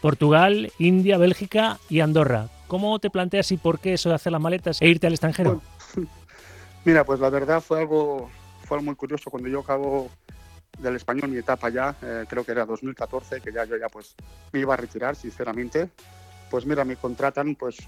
Portugal, 0.00 0.72
India, 0.78 1.18
Bélgica 1.18 1.78
y 1.90 2.00
Andorra. 2.00 2.48
¿Cómo 2.66 2.98
te 2.98 3.10
planteas 3.10 3.52
y 3.52 3.58
por 3.58 3.78
qué 3.78 3.92
eso 3.92 4.08
de 4.08 4.14
hacer 4.14 4.32
las 4.32 4.40
maletas 4.40 4.80
e 4.80 4.88
irte 4.88 5.06
al 5.06 5.12
extranjero? 5.12 5.60
Mira, 6.84 7.04
pues 7.04 7.20
la 7.20 7.30
verdad 7.30 7.60
fue 7.60 7.80
algo, 7.80 8.30
fue 8.66 8.80
muy 8.80 8.94
curioso. 8.94 9.30
Cuando 9.30 9.48
yo 9.48 9.60
acabo 9.60 10.10
del 10.78 10.96
español 10.96 11.30
mi 11.30 11.38
etapa 11.38 11.68
ya, 11.68 11.96
eh, 12.02 12.24
creo 12.28 12.44
que 12.44 12.52
era 12.52 12.66
2014, 12.66 13.40
que 13.40 13.52
ya 13.52 13.64
yo 13.64 13.76
ya 13.76 13.88
pues 13.88 14.14
me 14.52 14.60
iba 14.60 14.74
a 14.74 14.76
retirar, 14.76 15.16
sinceramente. 15.16 15.90
Pues 16.50 16.66
mira, 16.66 16.84
me 16.84 16.96
contratan 16.96 17.54
pues 17.54 17.78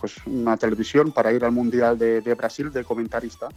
pues 0.00 0.16
una 0.26 0.56
televisión 0.56 1.12
para 1.12 1.32
ir 1.32 1.44
al 1.44 1.52
Mundial 1.52 1.96
de, 1.96 2.34
Brasil 2.34 2.72
de 2.72 2.84
comentarista. 2.84 3.48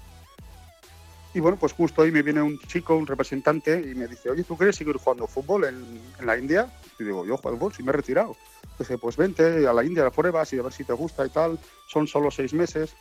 Y 1.34 1.40
bueno, 1.40 1.58
pues 1.60 1.74
justo 1.74 2.04
ahí 2.04 2.12
me 2.12 2.22
viene 2.22 2.42
un 2.42 2.60
chico, 2.60 2.96
un 2.96 3.08
representante, 3.08 3.82
y 3.82 3.96
me 3.96 4.08
dice, 4.08 4.30
oye, 4.30 4.44
¿tú 4.44 4.56
quieres 4.56 4.76
seguir 4.76 4.96
jugando 4.98 5.28
fútbol 5.28 5.66
en, 5.66 6.02
en 6.20 6.26
la 6.26 6.38
India? 6.38 6.72
Y 6.98 7.04
digo, 7.04 7.26
yo 7.26 7.36
juego 7.38 7.58
fútbol, 7.58 7.74
si 7.74 7.84
me 7.84 7.90
he 7.90 7.94
retirado. 7.94 8.38
Dice, 8.78 8.98
pues 8.98 9.18
vente 9.18 9.68
a 9.68 9.74
la 9.74 9.84
India, 9.84 10.06
a 10.06 10.12
pruebas 10.12 10.54
y 10.54 10.60
a 10.60 10.62
ver 10.62 10.72
si 10.72 10.84
te 10.84 10.94
gusta 10.94 11.26
y 11.26 11.30
tal. 11.30 11.60
Son 11.88 12.08
solo 12.08 12.30
seis 12.30 12.54
meses. 12.54 12.96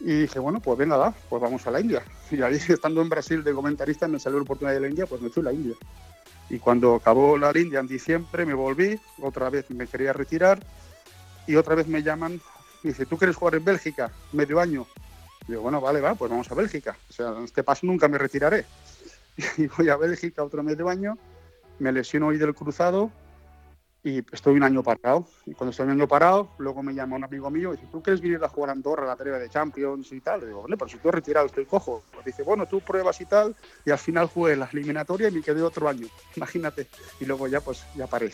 Y 0.00 0.20
dije, 0.20 0.38
bueno, 0.38 0.60
pues 0.60 0.78
venga, 0.78 0.96
va, 0.96 1.12
pues 1.28 1.42
vamos 1.42 1.66
a 1.66 1.70
la 1.70 1.80
India. 1.80 2.02
Y 2.30 2.42
ahí, 2.42 2.56
estando 2.68 3.00
en 3.00 3.08
Brasil 3.08 3.42
de 3.42 3.54
comentarista, 3.54 4.06
me 4.06 4.18
salió 4.18 4.38
la 4.38 4.42
oportunidad 4.42 4.74
de 4.74 4.80
la 4.80 4.88
India, 4.88 5.06
pues 5.06 5.22
me 5.22 5.30
fui 5.30 5.40
a 5.40 5.44
la 5.44 5.52
India. 5.52 5.74
Y 6.50 6.58
cuando 6.58 6.94
acabó 6.94 7.38
la 7.38 7.56
India 7.58 7.80
en 7.80 7.86
diciembre, 7.86 8.44
me 8.44 8.54
volví, 8.54 8.98
otra 9.22 9.50
vez 9.50 9.70
me 9.70 9.86
quería 9.86 10.12
retirar 10.12 10.60
y 11.46 11.56
otra 11.56 11.74
vez 11.74 11.88
me 11.88 12.02
llaman. 12.02 12.40
Y 12.82 12.88
dice, 12.88 13.06
¿tú 13.06 13.16
quieres 13.16 13.36
jugar 13.36 13.54
en 13.54 13.64
Bélgica? 13.64 14.10
Medio 14.32 14.60
año. 14.60 14.86
Y 15.46 15.52
digo, 15.52 15.62
bueno, 15.62 15.80
vale, 15.80 16.00
va, 16.00 16.14
pues 16.14 16.30
vamos 16.30 16.50
a 16.50 16.54
Bélgica. 16.54 16.96
O 17.08 17.12
sea, 17.12 17.28
en 17.30 17.44
este 17.44 17.62
paso 17.62 17.86
nunca 17.86 18.08
me 18.08 18.18
retiraré. 18.18 18.64
Y 19.56 19.68
voy 19.68 19.88
a 19.88 19.96
Bélgica 19.96 20.42
otro 20.42 20.62
medio 20.62 20.88
año, 20.88 21.16
me 21.78 21.92
lesiono 21.92 22.26
hoy 22.28 22.38
del 22.38 22.54
cruzado 22.54 23.12
y 24.04 24.24
estoy 24.32 24.56
un 24.56 24.62
año 24.62 24.82
parado. 24.82 25.26
Y 25.46 25.54
cuando 25.54 25.70
estoy 25.70 25.86
un 25.86 25.92
año 25.92 26.08
parado, 26.08 26.50
luego 26.58 26.82
me 26.82 26.94
llama 26.94 27.16
un 27.16 27.24
amigo 27.24 27.50
mío 27.50 27.72
y 27.72 27.76
dice, 27.76 27.88
¿tú 27.90 28.02
quieres 28.02 28.20
venir 28.20 28.42
a 28.42 28.48
jugar 28.48 28.70
a 28.70 28.72
Andorra, 28.72 29.06
la 29.06 29.16
tarea 29.16 29.38
de 29.38 29.48
Champions 29.48 30.12
y 30.12 30.20
tal? 30.20 30.40
Le 30.40 30.46
digo, 30.46 30.64
pero 30.66 30.88
si 30.88 30.96
estoy 30.96 31.10
retirado, 31.10 31.46
estoy 31.46 31.66
cojo. 31.66 32.02
Pues 32.12 32.24
dice, 32.24 32.42
bueno, 32.42 32.66
tú 32.66 32.80
pruebas 32.80 33.20
y 33.20 33.26
tal. 33.26 33.54
Y 33.84 33.90
al 33.90 33.98
final 33.98 34.26
jugué 34.26 34.56
la 34.56 34.68
eliminatoria 34.72 35.28
y 35.28 35.32
me 35.32 35.42
quedé 35.42 35.62
otro 35.62 35.88
año, 35.88 36.06
imagínate. 36.36 36.86
Y 37.20 37.24
luego 37.24 37.48
ya, 37.48 37.60
pues, 37.60 37.84
ya 37.94 38.06
paré. 38.06 38.30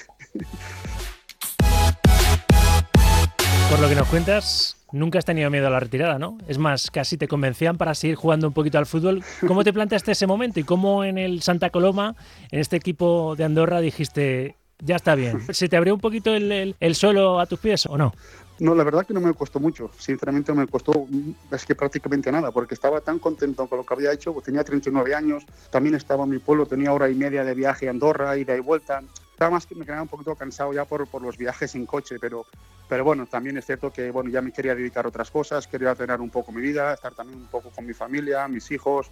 Por 3.70 3.81
lo 3.81 3.88
que 3.88 3.94
nos 3.94 4.09
cuentas, 4.09 4.77
nunca 4.92 5.18
has 5.18 5.24
tenido 5.24 5.50
miedo 5.50 5.66
a 5.66 5.70
la 5.70 5.81
retirada, 5.81 6.18
¿no? 6.18 6.38
Es 6.46 6.59
más, 6.59 6.90
casi 6.90 7.16
te 7.16 7.27
convencían 7.27 7.77
para 7.79 7.94
seguir 7.94 8.16
jugando 8.16 8.46
un 8.46 8.53
poquito 8.53 8.79
al 8.79 8.87
fútbol. 8.87 9.24
¿Cómo 9.46 9.64
te 9.64 9.72
planteaste 9.72 10.12
ese 10.12 10.27
momento 10.27 10.61
y 10.61 10.64
cómo 10.64 11.03
en 11.03 11.18
el 11.18 11.42
Santa 11.42 11.70
Coloma, 11.70 12.14
en 12.50 12.61
este 12.61 12.77
equipo 12.77 13.35
de 13.35 13.44
Andorra, 13.44 13.81
dijiste, 13.81 14.57
ya 14.85 14.97
está 14.97 15.14
bien. 15.14 15.42
¿Se 15.53 15.68
te 15.68 15.77
abrió 15.77 15.94
un 15.94 16.01
poquito 16.01 16.35
el, 16.35 16.77
el, 16.79 16.94
suelo 16.94 17.40
a 17.40 17.47
tus 17.47 17.59
pies 17.59 17.87
o 17.87 17.97
no? 17.97 18.12
No, 18.61 18.75
la 18.75 18.85
verdad 18.85 19.05
que 19.05 19.14
no 19.14 19.20
me 19.20 19.35
costó 19.35 19.59
mucho. 19.59 19.90
Sinceramente 19.99 20.53
me 20.53 20.66
costó, 20.68 21.07
es 21.51 21.64
que 21.64 21.75
prácticamente 21.75 22.31
nada, 22.31 22.53
porque 22.53 22.75
estaba 22.75 23.01
tan 23.01 23.18
contento 23.18 23.66
con 23.66 23.79
lo 23.79 23.85
que 23.85 23.94
había 23.94 24.12
hecho. 24.12 24.33
Tenía 24.44 24.62
39 24.62 25.14
años, 25.14 25.44
también 25.70 25.97
estaba 25.97 26.23
en 26.25 26.31
mi 26.31 26.38
pueblo, 26.38 26.66
tenía 26.66 26.92
hora 26.92 27.09
y 27.09 27.14
media 27.14 27.42
de 27.42 27.55
viaje 27.55 27.88
a 27.88 27.90
Andorra, 27.90 28.37
ida 28.37 28.57
y 28.57 28.61
vuelta. 28.61 29.03
Estaba 29.33 29.51
más 29.51 29.66
que 29.66 29.75
me 29.75 29.85
quedaba 29.85 30.03
un 30.03 30.09
poquito 30.09 30.37
cansado 30.37 30.73
ya 30.73 30.85
por, 30.85 31.09
por 31.09 31.20
los 31.20 31.37
viajes 31.37 31.75
en 31.75 31.87
coche, 31.87 32.18
pero, 32.20 32.47
pero 32.88 33.03
bueno, 33.03 33.27
también 33.27 33.57
es 33.57 33.66
cierto 33.66 33.92
que 33.92 34.12
bueno, 34.12 34.31
ya 34.31 34.40
me 34.40 34.53
quería 34.53 34.77
dedicar 34.77 35.07
a 35.07 35.09
otras 35.09 35.33
cosas, 35.33 35.66
quería 35.66 35.92
tener 35.97 36.20
un 36.20 36.31
poco 36.31 36.53
mi 36.53 36.61
vida, 36.61 36.94
estar 36.94 37.12
también 37.12 37.40
un 37.40 37.49
poco 37.49 37.70
con 37.70 37.85
mi 37.85 37.94
familia, 37.94 38.47
mis 38.47 38.70
hijos. 38.70 39.11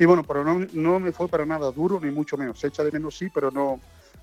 Y 0.00 0.04
bueno, 0.06 0.24
pero 0.24 0.42
no, 0.42 0.66
no 0.72 0.98
me 0.98 1.12
fue 1.12 1.28
para 1.28 1.46
nada 1.46 1.70
duro, 1.70 2.00
ni 2.00 2.10
mucho 2.10 2.36
menos. 2.36 2.58
Se 2.58 2.66
echa 2.66 2.82
de 2.82 2.90
menos 2.90 3.16
sí, 3.16 3.30
pero 3.32 3.52
no, 3.52 3.78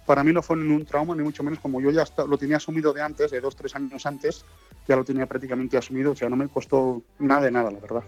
para 0.08 0.24
mí 0.24 0.32
no 0.32 0.42
fue 0.42 0.56
ningún 0.56 0.86
trauma, 0.86 1.14
ni 1.14 1.22
mucho 1.22 1.44
menos 1.44 1.60
como 1.60 1.82
yo 1.82 1.92
ya 1.92 2.06
lo 2.26 2.38
tenía 2.38 2.58
asumido 2.58 2.94
de 2.94 3.02
antes, 3.02 3.30
de 3.30 3.42
dos, 3.42 3.58
tres 3.58 3.76
años 3.76 4.06
antes, 4.06 4.46
ya 4.88 4.96
lo 4.96 5.04
tenía 5.04 5.26
prácticamente 5.26 5.78
asumido, 5.78 6.14
o 6.14 6.16
sea, 6.16 6.30
no 6.30 6.38
me 6.38 6.48
costó 6.48 7.04
nada 7.20 7.42
de 7.42 7.52
nada, 7.52 7.70
la 7.70 7.80
verdad. 7.80 8.04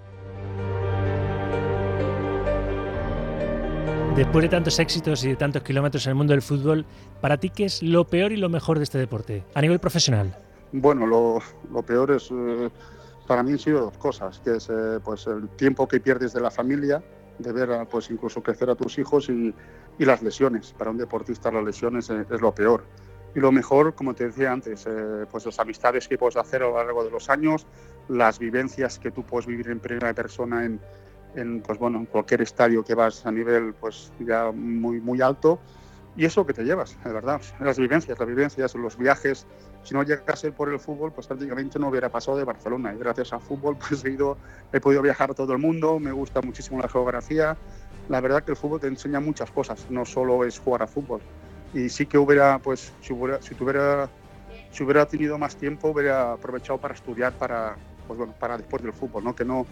Después 4.15 4.43
de 4.43 4.49
tantos 4.49 4.79
éxitos 4.79 5.23
y 5.25 5.29
de 5.29 5.35
tantos 5.35 5.62
kilómetros 5.62 6.05
en 6.05 6.12
el 6.12 6.15
mundo 6.15 6.31
del 6.31 6.41
fútbol, 6.41 6.85
¿para 7.19 7.38
ti 7.38 7.49
qué 7.49 7.65
es 7.65 7.83
lo 7.83 8.05
peor 8.05 8.31
y 8.31 8.38
lo 8.38 8.47
mejor 8.47 8.77
de 8.77 8.85
este 8.85 8.97
deporte 8.97 9.43
a 9.53 9.62
nivel 9.62 9.79
profesional? 9.79 10.35
Bueno, 10.71 11.05
lo, 11.05 11.41
peor 11.83 12.12
es, 12.12 12.29
eh, 12.31 12.69
para 13.27 13.43
mí 13.43 13.51
han 13.51 13.59
sido 13.59 13.81
dos 13.81 13.97
cosas, 13.97 14.39
que 14.39 14.55
es 14.55 14.69
eh, 14.69 14.99
pues 15.03 15.27
el 15.27 15.49
tiempo 15.49 15.85
que 15.85 15.99
pierdes 15.99 16.31
de 16.31 16.39
la 16.39 16.49
familia, 16.49 17.03
de 17.39 17.51
ver 17.51 17.69
pues 17.89 18.09
incluso 18.09 18.41
crecer 18.41 18.69
a 18.69 18.75
tus 18.75 18.97
hijos 18.99 19.29
y, 19.29 19.53
y 19.99 20.05
las 20.05 20.23
lesiones. 20.23 20.73
Para 20.73 20.89
un 20.89 20.97
deportista 20.97 21.51
las 21.51 21.63
lesiones 21.63 22.09
es, 22.09 22.41
lo 22.41 22.55
peor. 22.55 22.85
Y 23.35 23.39
lo 23.39 23.51
mejor, 23.51 23.93
como 23.93 24.15
te 24.15 24.25
decía 24.25 24.51
antes, 24.51 24.88
eh, 24.88 25.25
pues 25.29 25.45
las 25.45 25.59
amistades 25.59 26.07
que 26.07 26.17
puedes 26.17 26.38
hacer 26.38 26.63
a 26.63 26.67
lo 26.67 26.77
largo 26.77 27.03
de 27.03 27.12
los 27.12 27.29
años, 27.29 27.67
las 28.07 28.39
vivencias 28.39 28.97
que 28.97 29.12
tú 29.12 29.23
puedes 29.23 29.45
vivir 29.45 29.69
en 29.69 29.79
primera 29.79 30.12
persona 30.15 30.65
en, 30.65 30.79
en, 31.35 31.62
pues 31.62 31.77
bueno, 31.77 31.99
en 31.99 32.05
cualquier 32.05 32.41
estadio 32.41 32.83
que 32.83 32.95
vas 32.95 33.25
a 33.25 33.31
nivel 33.31 33.75
pues 33.79 34.12
ya 34.19 34.51
muy, 34.51 34.99
muy 34.99 35.21
alto. 35.21 35.59
Y 36.15 36.25
eso 36.25 36.45
que 36.45 36.53
te 36.53 36.63
llevas, 36.63 36.97
de 37.03 37.13
verdad. 37.13 37.39
Las 37.59 37.77
vivencias, 37.77 38.17
las 38.17 38.27
vivencias, 38.27 38.75
los 38.75 38.97
viajes. 38.97 39.45
Si 39.83 39.93
no 39.93 40.03
llegase 40.03 40.51
por 40.51 40.69
el 40.69 40.79
fútbol, 40.79 41.13
pues 41.13 41.27
prácticamente 41.27 41.77
no 41.77 41.89
hubiera 41.89 42.09
pasado 42.09 42.38
de 42.38 42.45
Barcelona. 42.45 42.93
Y 42.93 42.97
gracias 42.97 43.31
al 43.31 43.41
fútbol, 43.41 43.77
pues 43.88 44.03
he, 44.03 44.12
ido, 44.12 44.38
he 44.73 44.79
podido 44.79 45.01
viajar 45.01 45.31
a 45.31 45.33
todo 45.33 45.53
el 45.53 45.59
mundo. 45.59 45.99
Me 45.99 46.12
gusta 46.12 46.41
muchísimo 46.41 46.81
la 46.81 46.89
geografía 46.89 47.57
la 48.10 48.19
verdad 48.19 48.43
que 48.43 48.52
el 48.52 48.58
fútbol 48.58 48.80
te 48.80 48.88
enseña 48.88 49.19
muchas 49.19 49.52
cosas, 49.52 49.86
no 49.89 50.06
solo 50.06 50.43
es 50.43 50.60
jugar 50.60 50.84
a 50.84 50.88
fútbol. 50.88 51.22
Y 51.74 51.89
sí 51.89 52.08
que 52.08 52.17
hubiera, 52.17 52.60
pues, 52.60 52.91
si, 53.02 53.13
hubiera, 53.13 53.41
si, 53.41 53.54
tuviera, 53.56 54.10
si 54.72 54.84
hubiera 54.84 55.06
tenido 55.06 55.38
más 55.38 55.56
tiempo, 55.56 55.89
hubiera 55.89 56.34
aprovechado 56.34 56.80
para 56.80 56.95
estudiar 56.95 57.34
para, 57.34 57.76
pues 58.08 58.17
bueno, 58.17 58.34
para 58.39 58.58
después 58.58 58.82
del 58.82 58.93
fútbol, 58.93 59.24
¿no? 59.24 59.36
Que 59.36 59.45
no, 59.45 59.67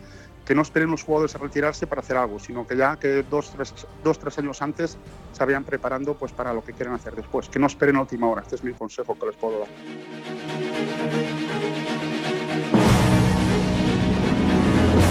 que 0.45 0.53
no 0.53 0.61
esperen 0.61 0.91
los 0.91 1.03
jugadores 1.03 1.35
a 1.35 1.39
retirarse 1.39 1.87
para 1.87 2.01
hacer 2.01 2.15
algo, 2.15 2.39
sino 2.39 2.65
que 2.67 2.77
ya 2.77 2.95
que 2.97 3.23
dos, 3.23 3.51
tres, 3.51 3.73
dos, 4.03 4.19
tres 4.19 4.37
años 4.37 4.61
antes 4.61 4.97
se 5.33 5.43
habían 5.43 5.63
preparando 5.63 6.13
pues 6.13 6.31
para 6.31 6.53
lo 6.53 6.63
que 6.63 6.73
quieren 6.73 6.93
hacer 6.93 7.15
después. 7.15 7.49
Que 7.49 7.59
no 7.59 7.65
esperen 7.65 7.95
a 7.95 8.01
última 8.01 8.29
hora. 8.29 8.43
Este 8.43 8.55
es 8.55 8.63
mi 8.63 8.73
consejo 8.73 9.17
que 9.19 9.25
les 9.25 9.35
puedo 9.35 9.59
dar. 9.59 9.67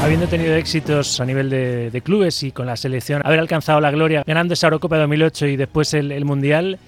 Habiendo 0.07 0.29
tenido 0.29 0.55
éxitos 0.55 1.19
a 1.19 1.25
nivel 1.25 1.51
de, 1.51 2.01
clubes 2.01 2.45
y 2.45 2.53
con 2.53 2.65
la 2.65 2.77
selección, 2.77 3.23
haber 3.25 3.41
alcanzado 3.41 3.81
la 3.81 3.91
gloria 3.91 4.23
ganando 4.25 4.55
esa 4.55 4.69
Eurocopa 4.69 4.99
2008 4.99 5.47
y 5.47 5.57
después 5.57 5.93
el, 5.95 6.25
Mundial, 6.25 6.79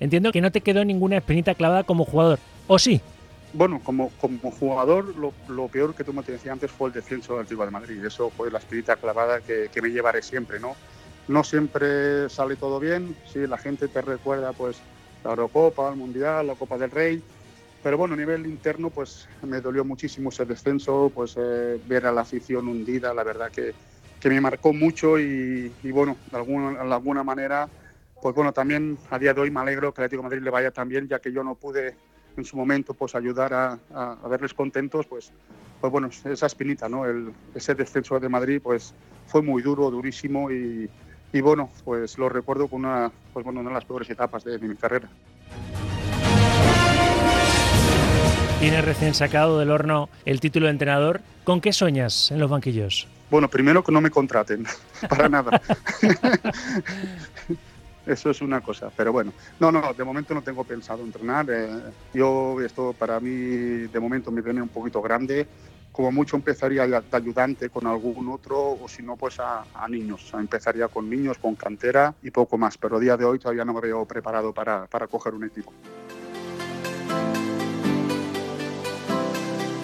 entiendo 0.00 0.32
que 0.32 0.40
no 0.40 0.50
te 0.50 0.60
quedó 0.60 0.84
ninguna 0.84 1.18
espinita 1.18 1.54
clavada 1.54 1.84
como 1.84 2.04
jugador, 2.04 2.40
¿o 2.66 2.76
sí? 2.76 3.00
Bueno, 3.52 3.80
como, 3.84 4.10
jugador, 4.58 5.14
lo, 5.16 5.68
peor 5.68 5.94
que 5.94 6.02
tú 6.02 6.12
me 6.12 6.22
decías 6.22 6.52
antes 6.52 6.68
fue 6.68 6.88
el 6.88 6.94
descenso 6.94 7.34
del 7.34 7.42
Atlético 7.42 7.64
de 7.64 7.70
Madrid. 7.70 8.04
Eso 8.04 8.30
fue 8.30 8.50
la 8.50 8.58
espinita 8.58 8.96
clavada 8.96 9.40
que, 9.40 9.70
que, 9.72 9.80
me 9.80 9.90
llevaré 9.90 10.20
siempre, 10.20 10.58
¿no? 10.58 10.74
No 11.28 11.44
siempre 11.44 12.28
sale 12.28 12.56
todo 12.56 12.80
bien, 12.80 13.14
sí, 13.32 13.46
la 13.46 13.56
gente 13.56 13.86
te 13.86 14.02
recuerda 14.02 14.52
pues 14.52 14.78
la 15.22 15.30
Eurocopa, 15.30 15.90
el 15.90 15.96
Mundial, 15.96 16.48
la 16.48 16.56
Copa 16.56 16.76
del 16.76 16.90
Rey, 16.90 17.22
pero 17.84 17.98
bueno, 17.98 18.14
a 18.14 18.16
nivel 18.16 18.46
interno, 18.46 18.88
pues 18.88 19.28
me 19.42 19.60
dolió 19.60 19.84
muchísimo 19.84 20.30
ese 20.30 20.46
descenso, 20.46 21.12
pues 21.14 21.34
eh, 21.36 21.78
ver 21.86 22.06
a 22.06 22.12
la 22.12 22.22
afición 22.22 22.66
hundida, 22.66 23.12
la 23.12 23.22
verdad 23.22 23.50
que, 23.50 23.74
que 24.18 24.30
me 24.30 24.40
marcó 24.40 24.72
mucho 24.72 25.18
y, 25.18 25.70
bueno, 25.92 26.16
de 26.30 26.36
alguna, 26.38 26.82
de 26.82 26.94
alguna 26.94 27.22
manera, 27.22 27.68
pues 28.22 28.34
bueno, 28.34 28.54
también 28.54 28.96
a 29.10 29.18
día 29.18 29.34
de 29.34 29.42
hoy 29.42 29.50
me 29.50 29.60
alegro 29.60 29.92
que 29.92 30.00
el 30.00 30.06
Atlético 30.06 30.22
de 30.22 30.28
Madrid 30.30 30.42
le 30.42 30.50
vaya 30.50 30.70
tan 30.70 30.88
bien, 30.88 31.06
ya 31.06 31.18
que 31.18 31.30
yo 31.30 31.44
no 31.44 31.56
pude 31.56 31.94
en 32.38 32.44
su 32.46 32.56
momento 32.56 32.94
pues 32.94 33.14
ayudar 33.14 33.52
a, 33.52 33.78
a, 33.92 34.28
verles 34.28 34.54
contentos, 34.54 35.06
pues, 35.06 35.30
pues 35.78 35.92
bueno, 35.92 36.08
esa 36.08 36.46
espinita, 36.46 36.88
¿no? 36.88 37.04
El, 37.04 37.34
ese 37.54 37.74
descenso 37.74 38.18
de 38.18 38.30
Madrid, 38.30 38.62
pues 38.62 38.94
fue 39.26 39.42
muy 39.42 39.60
duro, 39.60 39.90
durísimo 39.90 40.50
y, 40.50 40.88
y 41.34 41.40
bueno, 41.42 41.68
pues 41.84 42.16
lo 42.16 42.30
recuerdo 42.30 42.66
con 42.66 42.86
una, 42.86 43.12
pues, 43.34 43.44
bueno, 43.44 43.60
una 43.60 43.68
de 43.68 43.74
las 43.74 43.84
peores 43.84 44.08
etapas 44.08 44.42
de 44.42 44.58
mi 44.58 44.74
carrera. 44.74 45.10
Tienes 48.64 48.82
recién 48.82 49.12
sacado 49.12 49.58
del 49.58 49.70
horno 49.70 50.08
el 50.24 50.40
título 50.40 50.64
de 50.64 50.72
entrenador. 50.72 51.20
¿Con 51.44 51.60
qué 51.60 51.70
sueñas 51.70 52.30
en 52.30 52.40
los 52.40 52.48
banquillos? 52.48 53.06
Bueno, 53.30 53.50
primero 53.50 53.84
que 53.84 53.92
no 53.92 54.00
me 54.00 54.10
contraten, 54.10 54.64
para 55.10 55.28
nada. 55.28 55.60
Eso 58.06 58.30
es 58.30 58.40
una 58.40 58.62
cosa, 58.62 58.90
pero 58.96 59.12
bueno, 59.12 59.34
no, 59.60 59.70
no, 59.70 59.92
de 59.92 60.02
momento 60.02 60.32
no 60.32 60.40
tengo 60.40 60.64
pensado 60.64 61.04
entrenar. 61.04 61.44
Eh, 61.50 61.68
yo, 62.14 62.58
esto 62.62 62.94
para 62.98 63.20
mí, 63.20 63.30
de 63.30 64.00
momento 64.00 64.30
me 64.30 64.40
viene 64.40 64.62
un 64.62 64.70
poquito 64.70 65.02
grande. 65.02 65.46
Como 65.92 66.10
mucho 66.10 66.36
empezaría 66.36 66.86
de 66.86 67.02
ayudante 67.12 67.68
con 67.68 67.86
algún 67.86 68.30
otro, 68.30 68.78
o 68.82 68.88
si 68.88 69.02
no, 69.02 69.16
pues 69.16 69.40
a, 69.40 69.66
niños. 69.90 70.32
empezaría 70.32 70.88
con 70.88 71.10
niños, 71.10 71.36
con 71.36 71.54
cantera 71.54 72.14
y 72.22 72.30
poco 72.30 72.56
más, 72.56 72.78
pero 72.78 72.96
a 72.96 73.00
día 73.00 73.18
de 73.18 73.26
hoy 73.26 73.38
todavía 73.38 73.66
no 73.66 73.74
me 73.74 73.82
veo 73.82 74.06
preparado 74.06 74.54
para, 74.54 74.86
para 74.86 75.06
coger 75.06 75.34
un 75.34 75.44
equipo. 75.44 75.70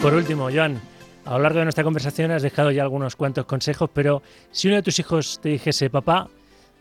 Por 0.03 0.15
último, 0.15 0.49
Joan, 0.51 0.81
a 1.27 1.33
lo 1.33 1.41
largo 1.41 1.59
de 1.59 1.67
nuestra 1.67 1.85
conversación 1.85 2.31
has 2.31 2.41
dejado 2.41 2.71
ya 2.71 2.83
algunos 2.83 3.17
cuantos 3.17 3.45
consejos, 3.45 3.91
pero 3.93 4.23
si 4.51 4.69
uno 4.69 4.77
de 4.77 4.83
tus 4.83 4.99
hijos 4.99 5.41
te 5.43 5.51
dijese, 5.51 5.91
papá, 5.91 6.29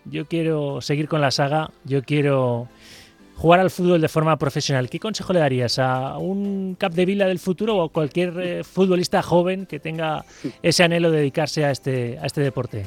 yo 0.05 0.25
quiero 0.25 0.79
seguir 0.79 1.09
con 1.09 1.19
la 1.19 1.29
saga, 1.29 1.69
yo 1.83 2.01
quiero 2.01 2.69
jugar 3.35 3.59
al 3.59 3.71
fútbol 3.71 3.99
de 3.99 4.07
forma 4.07 4.37
profesional, 4.37 4.89
¿qué 4.89 5.01
consejo 5.01 5.33
le 5.33 5.39
darías 5.39 5.79
a 5.79 6.17
un 6.17 6.77
Cap 6.79 6.93
de 6.93 7.05
Vila 7.05 7.27
del 7.27 7.39
futuro 7.39 7.75
o 7.75 7.83
a 7.83 7.89
cualquier 7.89 8.39
eh, 8.39 8.63
futbolista 8.63 9.21
joven 9.21 9.65
que 9.65 9.81
tenga 9.81 10.23
ese 10.63 10.83
anhelo 10.83 11.11
de 11.11 11.17
dedicarse 11.17 11.65
a 11.65 11.71
este, 11.71 12.17
a 12.19 12.25
este 12.25 12.39
deporte? 12.39 12.85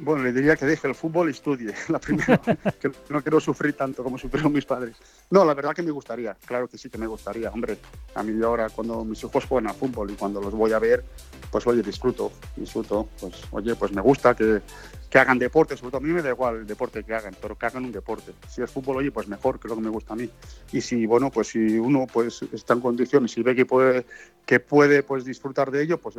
Bueno, 0.00 0.22
le 0.22 0.32
diría 0.32 0.54
que 0.54 0.64
deje 0.64 0.86
el 0.86 0.94
fútbol 0.94 1.28
y 1.28 1.32
estudie, 1.32 1.74
la 1.88 1.98
primera, 1.98 2.38
que 2.80 2.90
no 3.08 3.20
quiero 3.20 3.40
sufrir 3.40 3.74
tanto 3.74 4.04
como 4.04 4.16
sufrieron 4.16 4.52
mis 4.52 4.64
padres. 4.64 4.96
No, 5.30 5.44
la 5.44 5.54
verdad 5.54 5.74
que 5.74 5.82
me 5.82 5.90
gustaría, 5.90 6.36
claro 6.46 6.68
que 6.68 6.78
sí 6.78 6.88
que 6.88 6.98
me 6.98 7.06
gustaría, 7.06 7.50
hombre. 7.50 7.78
A 8.14 8.22
mí 8.22 8.40
ahora 8.42 8.68
cuando 8.70 9.04
mis 9.04 9.22
hijos 9.24 9.44
juegan 9.44 9.68
al 9.68 9.74
fútbol 9.74 10.10
y 10.10 10.14
cuando 10.14 10.40
los 10.40 10.54
voy 10.54 10.72
a 10.72 10.78
ver, 10.78 11.04
pues 11.50 11.66
oye, 11.66 11.82
disfruto, 11.82 12.30
disfruto, 12.56 13.08
pues 13.20 13.42
oye, 13.50 13.74
pues 13.74 13.90
me 13.92 14.00
gusta 14.00 14.36
que, 14.36 14.62
que 15.10 15.18
hagan 15.18 15.38
deporte, 15.38 15.76
sobre 15.76 15.90
todo 15.90 15.98
a 15.98 16.06
mí 16.06 16.12
me 16.12 16.22
da 16.22 16.30
igual 16.30 16.56
el 16.58 16.66
deporte 16.66 17.02
que 17.02 17.14
hagan, 17.14 17.34
pero 17.40 17.58
que 17.58 17.66
hagan 17.66 17.84
un 17.84 17.92
deporte. 17.92 18.34
Si 18.48 18.62
es 18.62 18.70
fútbol, 18.70 18.98
oye, 18.98 19.10
pues 19.10 19.26
mejor, 19.26 19.58
que 19.58 19.66
es 19.66 19.70
lo 19.70 19.76
que 19.76 19.82
me 19.82 19.90
gusta 19.90 20.12
a 20.12 20.16
mí. 20.16 20.30
Y 20.70 20.80
si, 20.80 21.06
bueno, 21.06 21.30
pues 21.30 21.48
si 21.48 21.78
uno 21.78 22.06
pues 22.06 22.42
está 22.52 22.74
en 22.74 22.80
condiciones 22.80 23.36
y 23.36 23.42
ve 23.42 23.56
que 23.56 23.66
puede, 23.66 24.06
que 24.46 24.60
puede 24.60 25.02
pues 25.02 25.24
disfrutar 25.24 25.72
de 25.72 25.82
ello, 25.82 25.98
pues 25.98 26.16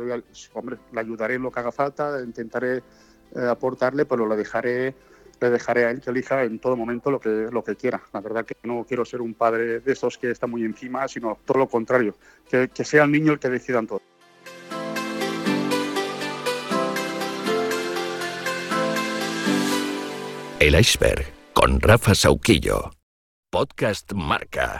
hombre, 0.52 0.76
le 0.92 1.00
ayudaré 1.00 1.34
en 1.36 1.42
lo 1.42 1.50
que 1.50 1.60
haga 1.60 1.72
falta, 1.72 2.20
intentaré 2.22 2.82
eh, 3.34 3.46
aportarle, 3.46 4.04
pero 4.04 4.26
lo 4.26 4.36
dejaré 4.36 4.94
le 5.40 5.50
dejaré 5.50 5.86
a 5.86 5.90
él 5.90 6.00
que 6.00 6.10
elija 6.10 6.44
en 6.44 6.58
todo 6.58 6.76
momento 6.76 7.10
lo 7.10 7.18
que, 7.18 7.48
lo 7.50 7.64
que 7.64 7.76
quiera. 7.76 8.02
La 8.12 8.20
verdad 8.20 8.44
que 8.44 8.54
no 8.62 8.84
quiero 8.86 9.04
ser 9.04 9.20
un 9.22 9.34
padre 9.34 9.80
de 9.80 9.92
esos 9.92 10.18
que 10.18 10.30
está 10.30 10.46
muy 10.46 10.64
encima, 10.64 11.08
sino 11.08 11.38
todo 11.44 11.58
lo 11.58 11.68
contrario, 11.68 12.14
que, 12.48 12.68
que 12.68 12.84
sea 12.84 13.04
el 13.04 13.12
niño 13.12 13.32
el 13.32 13.38
que 13.38 13.48
decidan 13.48 13.86
todo. 13.86 14.02
El 20.58 20.78
iceberg 20.78 21.24
con 21.54 21.80
Rafa 21.80 22.14
Sauquillo. 22.14 22.90
Podcast 23.50 24.12
Marca. 24.12 24.78